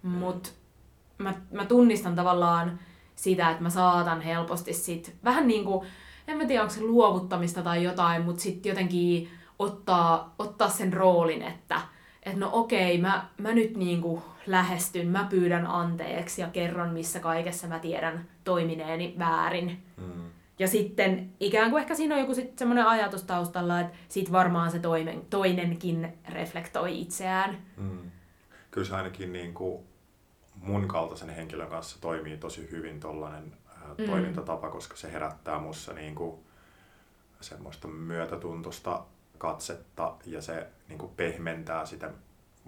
[0.04, 0.10] Mm.
[0.10, 0.50] Mutta
[1.18, 2.80] mä, mä tunnistan tavallaan
[3.16, 5.88] sitä, että mä saatan helposti sit vähän niin kuin,
[6.28, 11.42] en mä tiedä onko se luovuttamista tai jotain, mutta sitten jotenkin ottaa, ottaa sen roolin,
[11.42, 11.82] että
[12.24, 17.20] et no okei, mä, mä nyt niin kuin lähestyn, mä pyydän anteeksi ja kerron, missä
[17.20, 19.84] kaikessa mä tiedän toimineeni väärin.
[19.98, 20.33] Mm.
[20.60, 24.72] Ja sitten ikään kuin ehkä siinä on joku sit semmoinen ajatus taustalla, että sit varmaan
[24.72, 27.58] se toinen, toinenkin reflektoi itseään.
[27.78, 28.12] Mm.
[28.72, 29.84] Kyllä se ainakin niin kuin
[30.56, 33.58] mun kaltaisen henkilön kanssa toimii tosi hyvin tollainen
[33.98, 34.06] mm.
[34.06, 36.40] toimintatapa, koska se herättää mussa niin kuin
[37.42, 39.04] semmoista myötätuntosta
[39.38, 42.12] katsetta ja se niin kuin pehmentää sitä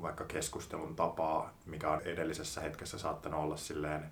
[0.02, 4.06] vaikka keskustelun tapaa, mikä on edellisessä hetkessä saattanut olla silleen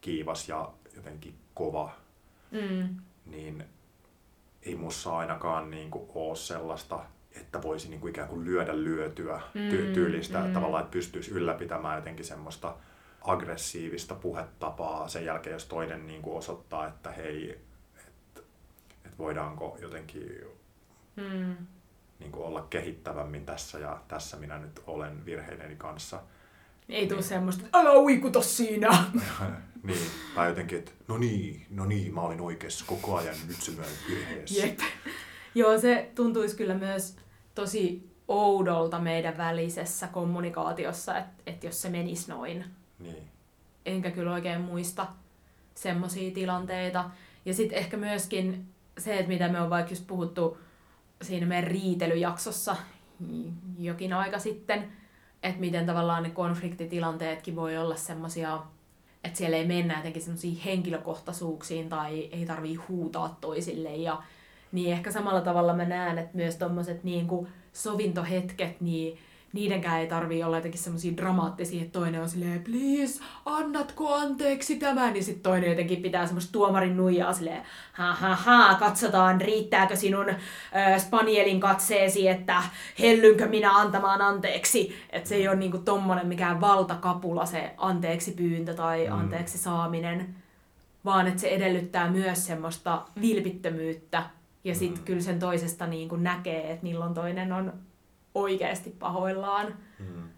[0.00, 1.92] kiivas ja jotenkin kova.
[2.50, 2.96] Mm
[3.30, 3.64] niin
[4.62, 7.04] ei mussa ainakaan niin kuin ole sellaista,
[7.40, 10.52] että voisi niin kuin ikään kuin lyödä lyötyä ty- mm, tyylistä, mm.
[10.52, 12.76] tavallaan, että pystyisi ylläpitämään jotenkin semmoista
[13.22, 17.60] aggressiivista puhetapaa sen jälkeen, jos toinen niin kuin osoittaa, että hei,
[18.06, 18.40] että
[19.04, 20.40] et voidaanko jotenkin
[21.16, 21.56] mm.
[22.18, 26.22] niin kuin olla kehittävämmin tässä ja tässä minä nyt olen virheideni kanssa.
[26.88, 27.28] Ei tule niin.
[27.28, 29.04] semmoista, älä uikuta siinä.
[29.82, 33.70] niin, tai jotenkin, että no niin, no niin, mä olin oikeassa koko ajan, nyt se
[33.70, 34.66] myönnät virheessä.
[34.66, 34.78] Jep.
[35.54, 37.16] Joo, se tuntuisi kyllä myös
[37.54, 42.64] tosi oudolta meidän välisessä kommunikaatiossa, että, että jos se menisi noin.
[42.98, 43.28] Niin.
[43.86, 45.06] Enkä kyllä oikein muista
[45.74, 47.10] semmoisia tilanteita.
[47.44, 48.66] Ja sitten ehkä myöskin
[48.98, 50.58] se, että mitä me on vaikka just puhuttu
[51.22, 52.76] siinä meidän riitelyjaksossa
[53.78, 54.92] jokin aika sitten,
[55.42, 58.62] että miten tavallaan ne konfliktitilanteetkin voi olla semmoisia
[59.24, 63.96] että siellä ei mennä jotenkin semmoisiin henkilökohtaisuuksiin tai ei tarvii huutaa toisille.
[63.96, 64.22] Ja,
[64.72, 67.28] niin ehkä samalla tavalla mä näen, että myös tommoset niin
[67.72, 69.18] sovintohetket, niin
[69.52, 75.12] niidenkään ei tarvii olla jotenkin semmoisia dramaattisia, että toinen on silleen, please, annatko anteeksi tämän,
[75.12, 80.28] niin sitten toinen jotenkin pitää semmoista tuomarin nuijaa silleen, ha ha ha, katsotaan, riittääkö sinun
[80.28, 80.36] äh,
[80.98, 82.62] spanielin katseesi, että
[82.98, 88.74] hellynkö minä antamaan anteeksi, että se ei ole niinku tommonen mikään valtakapula se anteeksi pyyntö
[88.74, 89.12] tai mm.
[89.12, 90.34] anteeksi saaminen,
[91.04, 94.22] vaan että se edellyttää myös semmoista vilpittömyyttä,
[94.64, 95.04] ja sitten mm.
[95.04, 97.72] kyllä sen toisesta niin kuin näkee, että milloin toinen on
[98.42, 99.74] oikeasti pahoillaan.
[99.98, 100.28] Mm.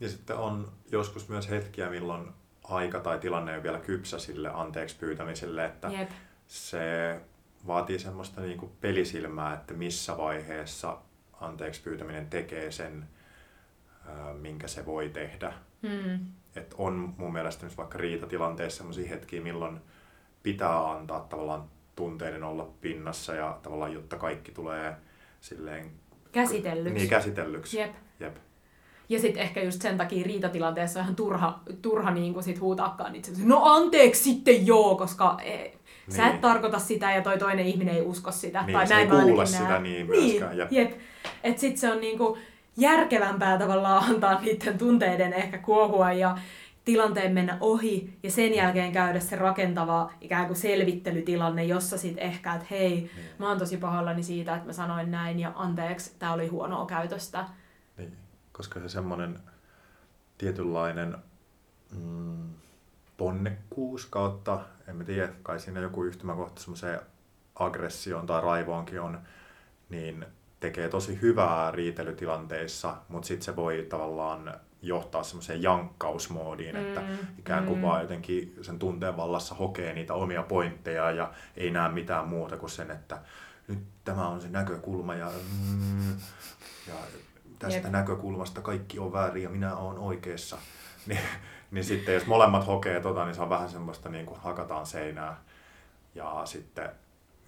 [0.00, 2.28] Ja sitten on joskus myös hetkiä, milloin
[2.64, 6.10] aika tai tilanne on vielä kypsä sille anteeksi pyytämiselle, että Jep.
[6.46, 6.80] se
[7.66, 10.98] vaatii semmoista niin kuin pelisilmää, että missä vaiheessa
[11.40, 13.08] anteeksi pyytäminen tekee sen,
[14.40, 15.52] minkä se voi tehdä.
[15.82, 16.26] Mm.
[16.56, 19.80] Et on mun mielestä myös vaikka riitatilanteessa sellaisia hetkiä, milloin
[20.42, 21.64] pitää antaa tavallaan
[21.96, 24.96] tunteiden olla pinnassa ja tavallaan jotta kaikki tulee
[25.40, 25.90] silleen
[26.32, 26.98] Käsitellyksi.
[26.98, 27.78] Niin, käsitellyksi.
[27.78, 27.90] Jep.
[28.20, 28.36] Jep.
[29.08, 33.16] Ja sitten ehkä just sen takia riitatilanteessa on ihan turha, turha niin kuin sit huutaakaan
[33.16, 35.72] itse No anteeksi sitten joo, koska e, niin.
[36.08, 38.62] sä et tarkoita sitä ja toi toinen ihminen ei usko sitä.
[38.62, 40.50] Niin, tai se näin ei kuule sitä niin myöskään.
[40.50, 40.72] Niin, jep.
[40.72, 40.92] jep.
[41.44, 42.38] Et sit se on niinku
[42.76, 46.38] järkevämpää tavallaan antaa niiden tunteiden ehkä kuohua ja
[46.88, 52.54] tilanteen mennä ohi ja sen jälkeen käydä se rakentava ikään kuin selvittelytilanne, jossa sitten ehkä,
[52.54, 53.10] että hei, niin.
[53.38, 57.44] mä oon tosi pahoillani siitä, että mä sanoin näin ja anteeksi, tämä oli huonoa käytöstä.
[57.96, 58.16] Niin,
[58.52, 59.38] koska se semmoinen
[60.38, 61.16] tietynlainen
[61.96, 62.50] mm,
[63.16, 67.00] ponnekkuus kautta, en mä tiedä, kai siinä joku yhtymäkohta semmoiseen
[67.54, 69.18] aggressioon tai raivoonkin on,
[69.88, 70.26] niin
[70.60, 77.02] tekee tosi hyvää riitelytilanteissa, mutta sitten se voi tavallaan johtaa semmoiseen jankkausmoodiin, mm, että
[77.38, 77.82] ikään kuin mm.
[77.82, 82.70] vaan jotenkin sen tunteen vallassa hokee niitä omia pointteja ja ei näe mitään muuta kuin
[82.70, 83.18] sen, että
[83.68, 85.30] nyt tämä on se näkökulma ja,
[85.70, 86.10] mm,
[86.88, 86.94] ja
[87.58, 87.92] tästä Jep.
[87.92, 90.58] näkökulmasta kaikki on väärin ja minä olen oikeassa.
[91.06, 91.20] Niin,
[91.70, 95.36] niin sitten jos molemmat hokee tota, niin se on vähän semmoista niin kuin hakataan seinää
[96.14, 96.90] ja sitten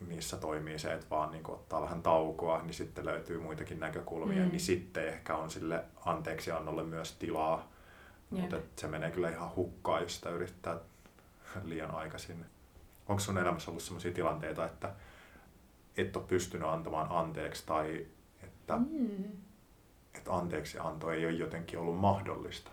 [0.01, 4.51] missä toimii se, että vaan niin ottaa vähän taukoa, niin sitten löytyy muitakin näkökulmia, mm.
[4.51, 7.73] niin sitten ehkä on sille anteeksiannolle myös tilaa.
[8.33, 8.41] Yep.
[8.41, 10.77] Mutta se menee kyllä ihan hukkaan, jos sitä yrittää
[11.65, 12.47] liian aikaisin.
[13.09, 14.95] Onko sun elämässä ollut sellaisia tilanteita, että
[15.97, 18.07] et ole pystynyt antamaan anteeksi tai
[18.43, 19.25] että, mm.
[20.15, 22.71] että anteeksi anto ei ole jotenkin ollut mahdollista?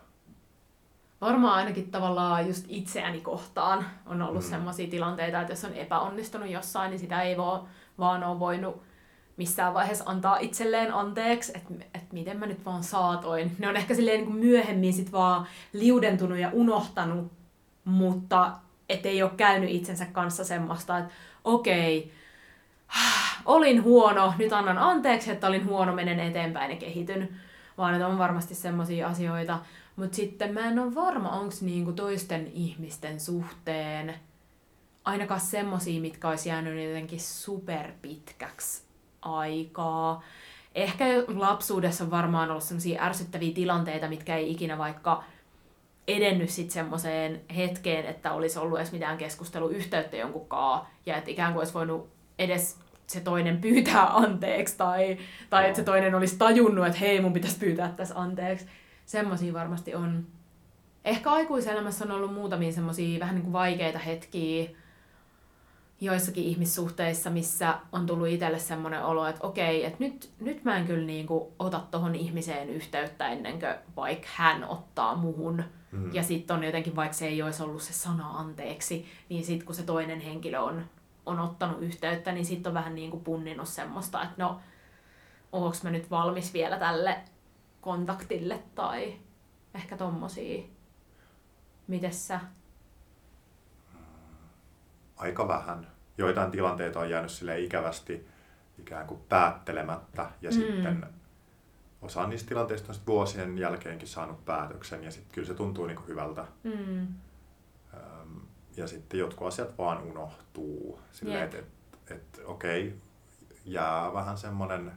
[1.22, 4.50] Varmaan ainakin tavallaan just itseäni kohtaan on ollut mm.
[4.50, 7.60] sellaisia tilanteita, että jos on epäonnistunut jossain, niin sitä ei voi,
[8.00, 8.82] vaan ole voinut
[9.38, 13.56] missään vaiheessa antaa itselleen anteeksi, että, että miten mä nyt vaan saatoin.
[13.60, 17.32] Ne on ehkä silleen niin kuin myöhemmin sit vaan liudentunut ja unohtanut,
[17.86, 18.52] mutta
[18.90, 22.12] ei ole käynyt itsensä kanssa semmoista, että okei,
[23.46, 27.30] olin huono, nyt annan anteeksi, että olin huono, menen eteenpäin ja kehityn.
[27.78, 29.60] Vaan että on varmasti semmoisia asioita,
[29.98, 34.16] mutta sitten mä en ole varma, onko niinku toisten ihmisten suhteen
[35.04, 38.84] ainakaan semmosia, mitkä olisi jäänyt jotenkin superpitkäksi
[39.22, 40.24] aikaa.
[40.76, 45.24] Ehkä lapsuudessa on varmaan ollut semmoisia ärsyttäviä tilanteita, mitkä ei ikinä vaikka
[46.08, 51.54] edennyt sitten semmoiseen hetkeen, että olisi ollut edes mitään keskusteluyhteyttä jonkun kaa, ja että ikään
[51.54, 55.18] kuin olisi voinut edes se toinen pyytää anteeksi, tai,
[55.50, 55.68] tai no.
[55.68, 58.66] että se toinen olisi tajunnut, että hei, mun pitäisi pyytää tässä anteeksi
[59.08, 60.28] semmoisia varmasti on.
[61.06, 64.70] Ehkä aikuiselämässä on ollut muutamia semmoisia vähän niin kuin vaikeita hetkiä
[66.02, 70.86] joissakin ihmissuhteissa, missä on tullut itselle semmoinen olo, että okei, että nyt, nyt mä en
[70.86, 75.64] kyllä niin kuin ota tohon ihmiseen yhteyttä ennen kuin vaikka hän ottaa muhun.
[75.92, 76.14] Mm.
[76.14, 79.76] Ja sitten on jotenkin, vaikka se ei olisi ollut se sana anteeksi, niin sitten kun
[79.76, 80.86] se toinen henkilö on,
[81.26, 84.60] on ottanut yhteyttä, niin sitten on vähän niin kuin punninut semmoista, että no,
[85.52, 87.18] onko mä nyt valmis vielä tälle
[87.88, 89.20] kontaktille tai
[89.76, 90.64] ehkä tommosia.
[91.88, 92.40] Mites sä?
[95.18, 95.88] Aika vähän.
[96.18, 98.28] Joitain tilanteita on jäänyt sille ikävästi
[98.80, 100.56] ikään kuin päättelemättä ja mm.
[100.56, 101.06] sitten
[102.02, 106.04] osa niistä tilanteista on sit vuosien jälkeenkin saanut päätöksen ja sitten kyllä se tuntuu niinku
[106.08, 106.46] hyvältä.
[106.64, 107.08] Mm.
[108.78, 111.00] Ja sitten jotkut asiat vaan unohtuu.
[111.12, 111.68] Silleen, että et,
[112.12, 113.00] et, okei, okay,
[113.66, 114.92] jää vähän semmoinen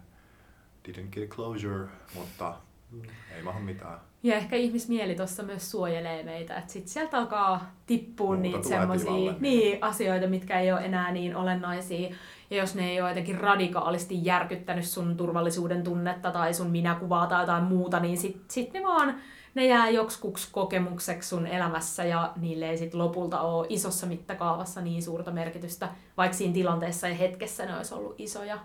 [0.88, 2.54] didn't get closure, mutta
[3.36, 3.98] ei maha mitään.
[4.22, 9.10] Ja ehkä ihmismieli tuossa myös suojelee meitä, että sitten sieltä alkaa tippua Muuta niitä semmoisia
[9.10, 9.36] niin.
[9.40, 12.14] niin, asioita, mitkä ei ole enää niin olennaisia.
[12.50, 17.42] Ja jos ne ei ole jotenkin radikaalisti järkyttänyt sun turvallisuuden tunnetta tai sun minäkuvaa tai
[17.42, 19.14] jotain muuta, niin sitten sit ne vaan
[19.54, 25.02] ne jää joksikuksi kokemukseksi sun elämässä ja niille ei sit lopulta ole isossa mittakaavassa niin
[25.02, 28.58] suurta merkitystä, vaikka siinä tilanteessa ja hetkessä ne olisi ollut isoja.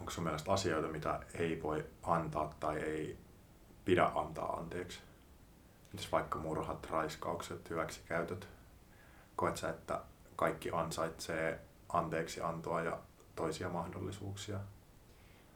[0.00, 3.16] Onko sun mielestä asioita, mitä ei voi antaa tai ei
[3.84, 5.00] pidä antaa anteeksi?
[5.92, 8.48] Mitäs vaikka murhat, raiskaukset, hyväksikäytöt?
[9.36, 10.00] Koet sä, että
[10.36, 12.98] kaikki ansaitsee anteeksi antoa ja
[13.36, 14.58] toisia mahdollisuuksia?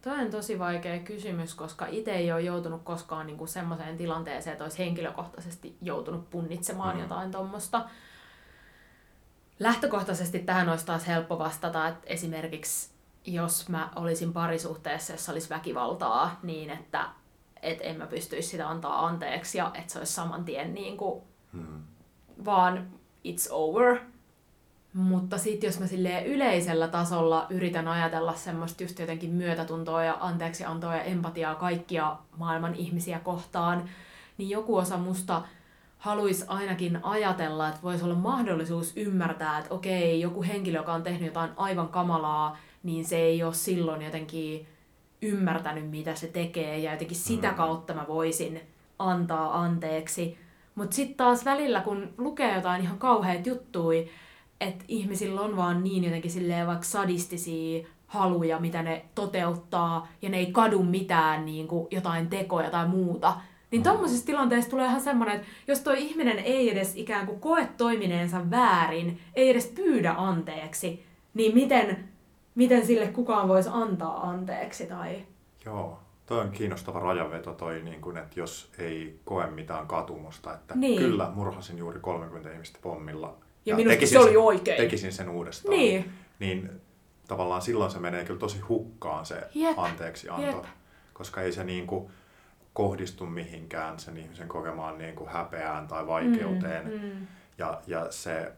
[0.03, 4.65] Tuo on tosi vaikea kysymys, koska itse ei ole joutunut koskaan niinku semmoiseen tilanteeseen, että
[4.65, 7.03] olisi henkilökohtaisesti joutunut punnitsemaan mm.
[7.03, 7.89] jotain tuommoista.
[9.59, 12.91] Lähtökohtaisesti tähän olisi taas helppo vastata, että esimerkiksi
[13.25, 17.09] jos mä olisin parisuhteessa, jossa olisi väkivaltaa, niin että
[17.67, 21.23] et en mä pystyisi sitä antaa anteeksi ja että se olisi saman tien niin kuin,
[21.53, 21.83] hmm.
[22.45, 22.87] vaan
[23.29, 23.99] it's over.
[24.93, 30.97] Mutta sitten jos mä silleen yleisellä tasolla yritän ajatella semmoista just jotenkin myötätuntoa ja anteeksiantoa
[30.97, 33.89] ja empatiaa kaikkia maailman ihmisiä kohtaan,
[34.39, 35.43] niin joku osa musta
[35.99, 41.27] haluaisi ainakin ajatella, että voisi olla mahdollisuus ymmärtää, että okei, joku henkilö, joka on tehnyt
[41.27, 44.69] jotain aivan kamalaa, niin se ei ole silloin jotenkin
[45.23, 47.55] ymmärtänyt, mitä se tekee, ja jotenkin sitä mm.
[47.55, 48.61] kautta mä voisin
[48.99, 50.39] antaa anteeksi.
[50.75, 54.09] Mutta sitten taas välillä, kun lukee jotain ihan kauheat juttui,
[54.61, 60.37] että ihmisillä on vaan niin jotenkin silleen vaikka sadistisia haluja, mitä ne toteuttaa, ja ne
[60.37, 63.37] ei kadu mitään niin kuin jotain tekoja tai muuta,
[63.71, 63.85] niin mm.
[63.85, 68.51] tommosissa tilanteissa tulee ihan semmoinen, että jos toi ihminen ei edes ikään kuin koe toimineensa
[68.51, 72.09] väärin, ei edes pyydä anteeksi, niin miten
[72.57, 74.87] miten sille kukaan voisi antaa anteeksi.
[74.87, 75.27] Tai...
[75.65, 80.75] Joo, toi on kiinnostava rajaveto toi, niin kun, että jos ei koe mitään katumusta, että
[80.75, 80.99] niin.
[80.99, 83.37] kyllä murhasin juuri 30 ihmistä pommilla.
[83.67, 84.77] Ja, ja minusta se oli sen, oikein.
[84.77, 85.79] Tekisin sen uudestaan.
[85.79, 86.13] Niin.
[86.39, 86.71] Niin
[87.29, 89.79] tavallaan silloin se menee kyllä tosi hukkaan se Jep.
[89.79, 90.47] anteeksianto.
[90.47, 90.65] Jep.
[91.13, 92.11] Koska ei se niin kuin
[92.73, 96.87] kohdistu mihinkään sen ihmisen kokemaan niin kuin häpeään tai vaikeuteen.
[96.87, 97.27] Mm, mm.
[97.59, 98.53] Ja, ja se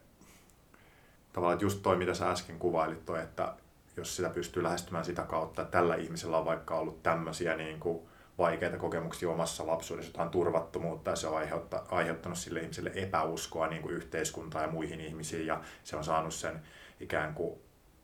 [1.32, 3.54] tavallaan, just toi, mitä sä äsken kuvailit, toi, että
[3.98, 8.08] jos sitä pystyy lähestymään sitä kautta, että tällä ihmisellä on vaikka ollut tämmöisiä niin kuin
[8.38, 11.42] vaikeita kokemuksia omassa lapsuudessa, jotain turvattomuutta, ja se on
[11.90, 16.60] aiheuttanut sille ihmiselle epäuskoa niin kuin yhteiskuntaan ja muihin ihmisiin, ja se on saanut sen
[17.00, 17.58] ikään kuin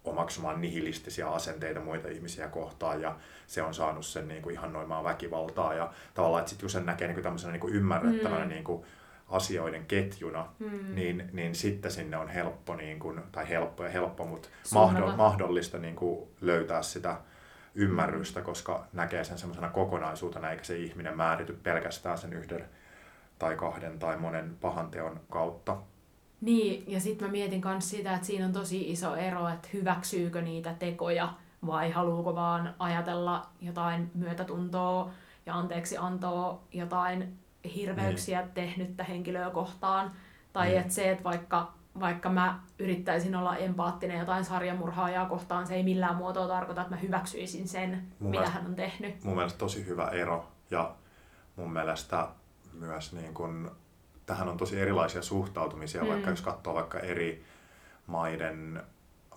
[0.04, 5.74] omaksumaan nihilistisiä asenteita muita ihmisiä kohtaan, ja se on saanut sen niin kuin ihannoimaan väkivaltaa,
[5.74, 8.48] ja tavallaan, että sitten kun sen näkee niin kuin tämmöisenä niin kuin ymmärrettävänä mm.
[8.48, 8.84] niin kuin
[9.28, 10.94] asioiden ketjuna, mm.
[10.94, 15.78] niin, niin sitten sinne on helppo, niin kuin, tai helppo ja helppo, mutta mahdoll, mahdollista
[15.78, 17.16] niin kuin löytää sitä
[17.74, 22.64] ymmärrystä, koska näkee sen semmoisena kokonaisuutena, eikä se ihminen määrity pelkästään sen yhden
[23.38, 25.76] tai kahden tai monen pahan teon kautta.
[26.40, 30.42] Niin, ja sitten mä mietin myös sitä, että siinä on tosi iso ero, että hyväksyykö
[30.42, 31.34] niitä tekoja
[31.66, 35.10] vai haluuko vaan ajatella jotain myötätuntoa
[35.46, 37.38] ja anteeksi antoa jotain
[37.74, 38.50] hirveyksiä niin.
[38.50, 40.12] tehnyttä henkilöä kohtaan.
[40.52, 40.80] Tai niin.
[40.80, 46.16] että se, että vaikka, vaikka mä yrittäisin olla empaattinen jotain sarjamurhaajaa kohtaan, se ei millään
[46.16, 49.24] muotoa tarkoita, että mä hyväksyisin sen, mun mitä mielestä, hän on tehnyt.
[49.24, 50.48] Mun mielestä tosi hyvä ero.
[50.70, 50.94] Ja
[51.56, 52.28] mun mielestä
[52.72, 53.76] myös niin kun,
[54.26, 56.08] tähän on tosi erilaisia suhtautumisia, mm.
[56.08, 57.44] vaikka jos katsoo vaikka eri
[58.06, 58.82] maiden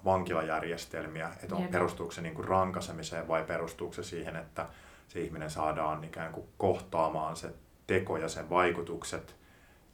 [0.06, 4.66] vankilajärjestelmiä, että on, perustuuko se niin kuin rankasemiseen vai perustuuko se siihen, että
[5.08, 7.54] se ihminen saadaan ikään kuin kohtaamaan se
[7.88, 9.36] teko ja sen vaikutukset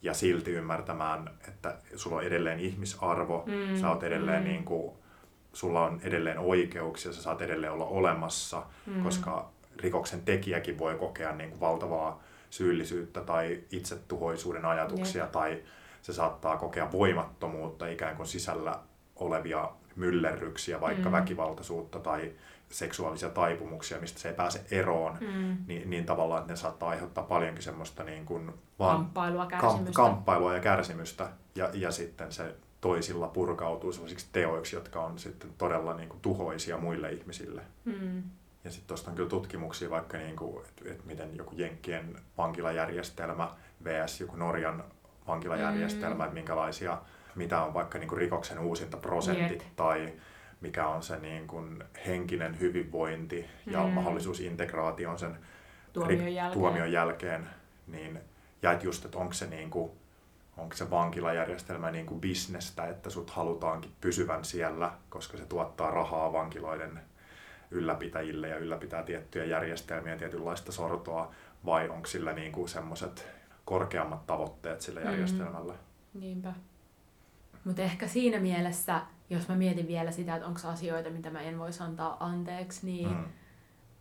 [0.01, 4.47] ja silti ymmärtämään, että sulla on edelleen ihmisarvo, mm, sä oot edelleen mm.
[4.47, 4.93] niin kuin,
[5.53, 9.03] sulla on edelleen oikeuksia, sä saat edelleen olla olemassa, mm.
[9.03, 9.49] koska
[9.81, 15.31] rikoksen tekijäkin voi kokea niin kuin valtavaa syyllisyyttä tai itsetuhoisuuden ajatuksia Jep.
[15.31, 15.63] tai
[16.01, 18.79] se saattaa kokea voimattomuutta ikään kuin sisällä
[19.15, 21.13] olevia myllerryksiä, vaikka mm.
[21.13, 22.31] väkivaltaisuutta tai
[22.73, 25.57] seksuaalisia taipumuksia, mistä se ei pääse eroon, mm.
[25.67, 29.95] niin, niin tavallaan, että ne saattaa aiheuttaa paljonkin semmoista niin kuin vaan kamppailua, kärsimystä.
[29.95, 35.49] Kam, kamppailua ja kärsimystä, ja, ja sitten se toisilla purkautuu sellaisiksi teoiksi, jotka on sitten
[35.57, 37.61] todella niin kuin tuhoisia muille ihmisille.
[37.85, 38.23] Mm.
[38.63, 43.49] Ja sitten tuosta on kyllä tutkimuksia vaikka, niin kuin, että, että miten joku Jenkkien vankilajärjestelmä
[43.83, 44.21] vs.
[44.21, 44.83] joku Norjan
[45.27, 46.23] vankilajärjestelmä, mm.
[46.23, 46.97] että minkälaisia,
[47.35, 49.75] mitä on vaikka niin kuin rikoksen uusintaprosentit Yep.
[49.75, 50.13] tai
[50.63, 53.89] mikä on se niin kuin henkinen hyvinvointi ja mm.
[53.89, 55.37] mahdollisuus integraatioon sen
[55.93, 56.59] tuomion jälkeen.
[56.59, 57.49] tuomion jälkeen.
[57.87, 58.19] Niin,
[58.61, 59.91] ja että just, että onko se, niin kuin,
[60.57, 66.33] onko se vankilajärjestelmä niin kuin bisnestä, että sut halutaankin pysyvän siellä, koska se tuottaa rahaa
[66.33, 66.99] vankiloiden
[67.71, 71.31] ylläpitäjille ja ylläpitää tiettyjä järjestelmiä, tietynlaista sortoa,
[71.65, 73.27] vai onko sillä niin kuin semmoiset
[73.65, 75.05] korkeammat tavoitteet sillä mm.
[75.05, 75.73] järjestelmällä?
[76.13, 76.53] Niinpä.
[77.63, 81.59] Mutta ehkä siinä mielessä jos mä mietin vielä sitä, että onko asioita, mitä mä en
[81.59, 83.25] voisi antaa anteeksi, niin mm.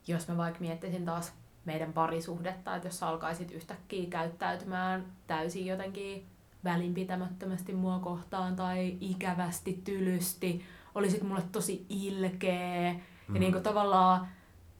[0.06, 1.32] jos mä vaikka miettisin taas
[1.64, 6.26] meidän parisuhdetta, että jos sä alkaisit yhtäkkiä käyttäytymään täysin jotenkin
[6.64, 10.64] välinpitämättömästi mua kohtaan tai ikävästi, tylysti,
[10.94, 13.34] olisit mulle tosi ilkeä mm.
[13.34, 14.28] ja niin kuin tavallaan,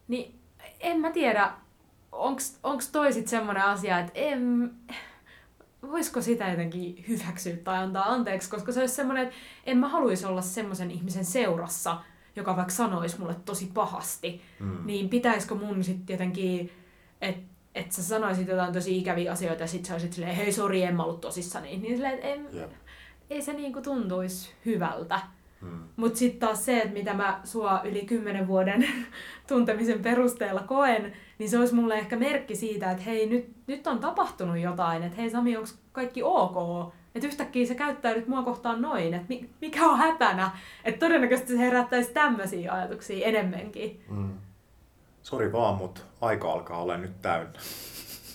[0.09, 0.40] niin
[0.80, 1.53] en mä tiedä,
[2.62, 4.70] onks toi sit semmonen asia, että en,
[5.83, 10.26] voisiko sitä jotenkin hyväksyä tai antaa anteeksi, koska se olisi semmoinen, että en mä haluaisi
[10.26, 12.01] olla semmoisen ihmisen seurassa,
[12.37, 14.78] joka vaikka sanoisi mulle tosi pahasti, mm.
[14.85, 16.70] niin pitäisikö mun sitten jotenkin,
[17.20, 20.83] että et sä sanoisit jotain tosi ikäviä asioita ja sit sä olisit silleen, hei sori,
[20.83, 21.76] en mä ollut tosissani.
[21.78, 22.47] Niin, silleen, että en,
[23.30, 25.20] ei se niinku tuntuisi hyvältä.
[25.62, 25.78] Hmm.
[25.96, 28.86] Mutta sitten taas se, että mitä mä sua yli kymmenen vuoden
[29.48, 33.98] tuntemisen perusteella koen, niin se olisi mulle ehkä merkki siitä, että hei, nyt, nyt on
[33.98, 36.56] tapahtunut jotain, että hei Sami, onko kaikki ok?
[37.14, 40.50] Että yhtäkkiä sä käyttäydyt mua kohtaan noin, että mikä on hätänä?
[40.84, 44.04] Että todennäköisesti se herättäisi tämmöisiä ajatuksia enemmänkin.
[44.08, 44.38] Hmm.
[45.22, 47.58] Sori vaan, mutta aika alkaa olla nyt täynnä.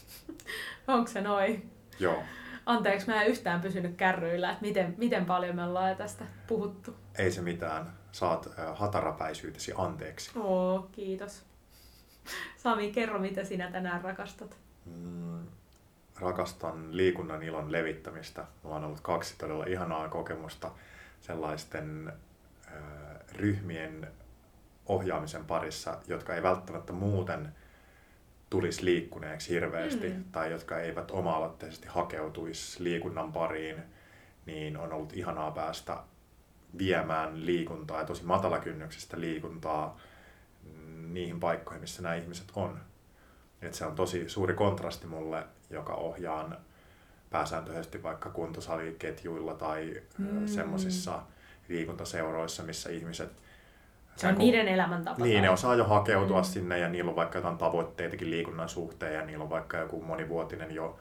[0.87, 1.69] Onko se noin?
[1.99, 2.23] Joo.
[2.65, 6.95] Anteeksi, mä en yhtään pysynyt kärryillä, että miten, miten paljon me ollaan tästä puhuttu.
[7.17, 7.93] Ei se mitään.
[8.11, 10.31] Saat hatarapäisyytesi anteeksi.
[10.39, 11.45] Oo, kiitos.
[12.57, 14.57] Sami, kerro, mitä sinä tänään rakastat?
[14.85, 15.47] Mm,
[16.19, 18.45] rakastan liikunnan ilon levittämistä.
[18.63, 20.71] Mulla on ollut kaksi todella ihanaa kokemusta
[21.21, 22.13] sellaisten
[22.67, 22.73] äh,
[23.31, 24.07] ryhmien
[24.85, 27.55] ohjaamisen parissa, jotka ei välttämättä muuten
[28.49, 30.23] tulisi liikkuneeksi hirveästi mm.
[30.31, 33.83] tai jotka eivät oma-aloitteisesti hakeutuisi liikunnan pariin,
[34.45, 35.97] niin on ollut ihanaa päästä
[36.77, 39.99] viemään liikuntaa ja tosi matalakynnyksestä liikuntaa
[41.07, 42.79] niihin paikkoihin, missä nämä ihmiset on.
[43.61, 46.57] Et se on tosi suuri kontrasti mulle, joka ohjaan
[47.29, 50.47] pääsääntöisesti vaikka kuntosaliketjuilla tai mm.
[50.47, 51.21] semmoisissa
[51.69, 53.31] liikuntaseuroissa, missä ihmiset
[54.17, 55.23] se on kun, niiden elämäntapa.
[55.23, 56.45] Niin, ne osaa jo hakeutua mm.
[56.45, 60.71] sinne ja niillä on vaikka jotain tavoitteitakin liikunnan suhteen ja niillä on vaikka joku monivuotinen
[60.71, 60.99] jo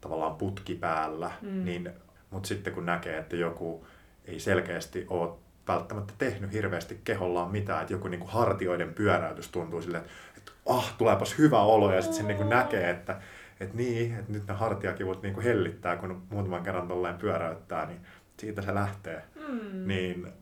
[0.00, 1.30] tavallaan putki päällä.
[1.42, 1.64] Mm.
[1.64, 1.90] Niin,
[2.30, 3.86] mutta sitten kun näkee, että joku
[4.24, 5.32] ei selkeästi ole
[5.68, 10.04] välttämättä tehnyt hirveästi kehollaan mitään, että joku niin kuin hartioiden pyöräytys tuntuu silleen,
[10.36, 13.20] että ah, tuleepas hyvä olo ja sitten se niin kuin näkee, että
[13.60, 18.00] että niin, että nyt ne hartiakivut niin kuin hellittää, kun muutaman kerran tolleen pyöräyttää, niin
[18.38, 19.24] siitä se lähtee.
[19.48, 19.88] Mm.
[19.88, 20.32] Niin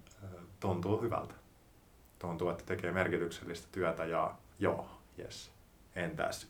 [0.61, 1.35] tuntuu hyvältä
[2.23, 5.53] tuntuu, että tekee merkityksellistä työtä ja joo, yes.
[5.97, 6.47] Entäs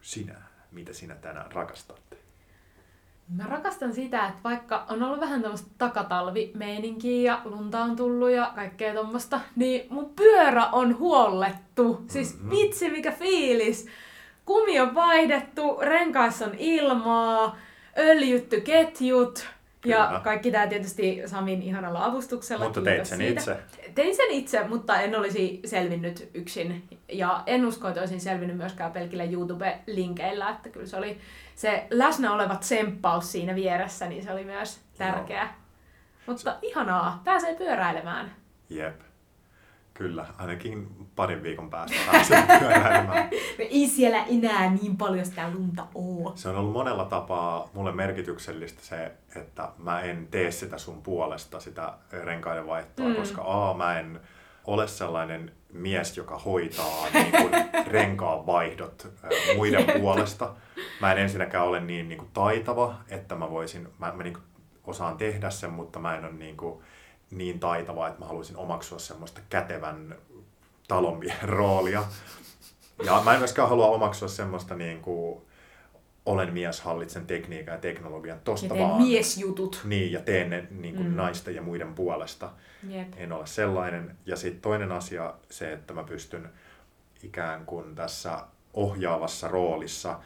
[0.00, 2.00] sinä, mitä sinä tänään rakastat?
[3.28, 8.52] Mä rakastan sitä, että vaikka on ollut vähän tämmöistä takatalvimeininkiä ja lunta on tullut ja
[8.54, 12.04] kaikkea tuommoista, niin mun pyörä on huollettu.
[12.08, 12.50] Siis mm-hmm.
[12.50, 13.86] vitsi mikä fiilis!
[14.44, 17.56] Kumi on vaihdettu, renkaissa on ilmaa,
[17.98, 19.48] öljytty ketjut,
[19.86, 22.64] ja kaikki tämä tietysti Samin ihanalla avustuksella.
[22.64, 23.40] Mutta teit sen siitä.
[23.40, 23.56] itse.
[23.94, 26.88] Tein sen itse, mutta en olisi selvinnyt yksin.
[27.12, 30.50] Ja en usko, että olisin selvinnyt myöskään pelkillä YouTube-linkeillä.
[30.50, 31.18] Että kyllä se oli
[31.56, 35.42] se läsnä oleva tsemppaus siinä vieressä, niin se oli myös tärkeä.
[35.42, 35.50] Joo.
[36.26, 38.32] Mutta ihanaa, pääsee pyöräilemään.
[38.70, 39.00] Jep.
[39.94, 43.28] Kyllä, ainakin parin viikon päästä pääsee pyöräilemään.
[43.58, 46.32] ei siellä enää niin paljon sitä lunta ole.
[46.36, 51.60] Se on ollut monella tapaa mulle merkityksellistä se, että mä en tee sitä sun puolesta,
[51.60, 53.14] sitä renkaiden vaihtoa, mm.
[53.14, 54.20] koska A, mä en
[54.66, 57.52] ole sellainen mies, joka hoitaa niin kuin
[57.86, 59.08] renkaan vaihdot
[59.56, 60.54] muiden puolesta.
[61.00, 64.44] Mä en ensinnäkään ole niin, niin kuin taitava, että mä voisin, mä, mä niin kuin
[64.84, 66.84] osaan tehdä sen, mutta mä en ole niin kuin,
[67.30, 70.16] niin taitava, että mä haluaisin omaksua semmoista kätevän
[70.88, 72.04] talonmiehen roolia.
[73.04, 75.45] Ja mä en myöskään halua omaksua semmoista niin kuin,
[76.26, 79.02] olen mies, hallitsen tekniikan ja teknologian tosta ja vaan.
[79.02, 79.80] miesjutut.
[79.84, 81.16] Niin, ja teen ne niin kuin mm.
[81.16, 82.50] naisten ja muiden puolesta.
[82.88, 83.08] Jep.
[83.16, 84.16] En ole sellainen.
[84.26, 86.48] Ja sitten toinen asia, se, että mä pystyn
[87.22, 88.38] ikään kuin tässä
[88.74, 90.20] ohjaavassa roolissa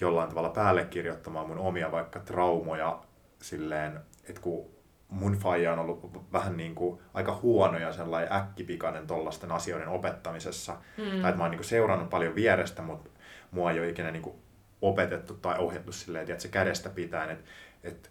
[0.00, 3.02] jollain tavalla päälle kirjoittamaan mun omia vaikka traumoja
[3.42, 4.66] silleen, että kun
[5.08, 10.72] mun faija on ollut vähän niin kuin aika huono ja sellainen äkkipikainen tollasten asioiden opettamisessa.
[10.72, 11.04] Mm.
[11.04, 13.10] Tai että mä oon niin kuin seurannut paljon vierestä, mutta
[13.50, 14.36] mua ei ole ikinä niin kuin
[14.82, 17.44] opetettu tai ohjattu silleen, että se kädestä pitää, että,
[17.84, 18.08] että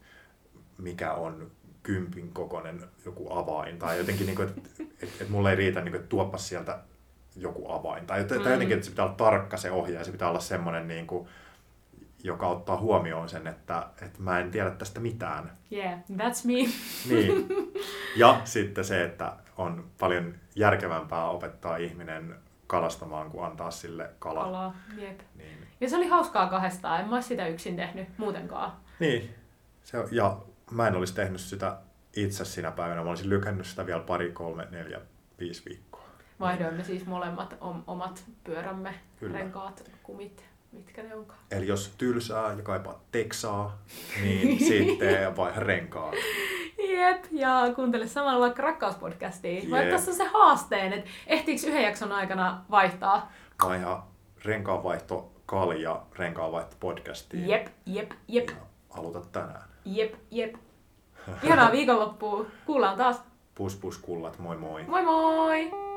[0.77, 1.51] mikä on
[1.83, 3.79] kympin kokoinen joku avain.
[3.79, 6.79] Tai jotenkin, niin kuin, että, että, että mulle ei riitä, niin kuin, että tuoppa sieltä
[7.35, 8.05] joku avain.
[8.05, 8.51] Tai, tai mm.
[8.51, 11.27] jotenkin, että se pitää olla tarkka se ohjaaja, ja se pitää olla semmoinen niin kuin,
[12.23, 15.57] joka ottaa huomioon sen, että, että mä en tiedä tästä mitään.
[15.71, 16.53] Yeah, that's me.
[17.09, 17.47] niin.
[18.15, 22.35] Ja sitten se, että on paljon järkevämpää opettaa ihminen
[22.69, 24.43] kalastamaan, kuin antaa sille kala.
[24.43, 25.19] Kalaa, jep.
[25.35, 25.67] Niin.
[25.81, 28.71] Ja se oli hauskaa kahdestaan, en mä sitä yksin tehnyt muutenkaan.
[28.99, 29.35] Niin,
[29.83, 30.37] se, ja
[30.71, 31.77] mä en olisi tehnyt sitä
[32.15, 35.01] itse sinä päivänä, mä olisin lykännyt sitä vielä pari, kolme, neljä,
[35.39, 36.03] viisi viikkoa.
[36.39, 39.37] Vaihdoimme siis molemmat om- omat pyörämme, Kyllä.
[39.37, 41.39] renkaat, kumit, mitkä ne onkaan.
[41.51, 43.77] Eli jos tylsää ja kaipaa teksaa,
[44.21, 46.15] niin sitten vaiha renkaat.
[46.89, 49.53] Jep, ja kuuntele samalla vaikka rakkauspodcastia.
[49.59, 49.71] Jep.
[49.71, 53.31] Vaikka tässä on se haasteen, että ehtiikö yhden jakson aikana vaihtaa?
[53.65, 54.07] Vaiha
[54.45, 57.47] renkaanvaihto kalja renkaanvaihto podcastiin.
[57.49, 58.55] Jep, jep, jep, Ja
[58.89, 59.63] aloita tänään.
[59.85, 60.55] jep, jep.
[61.43, 62.45] Ihanaa viikonloppua.
[62.65, 63.21] Kuullaan taas.
[63.55, 64.83] Pus pus kullat, moi moi.
[64.83, 65.88] Moi moi!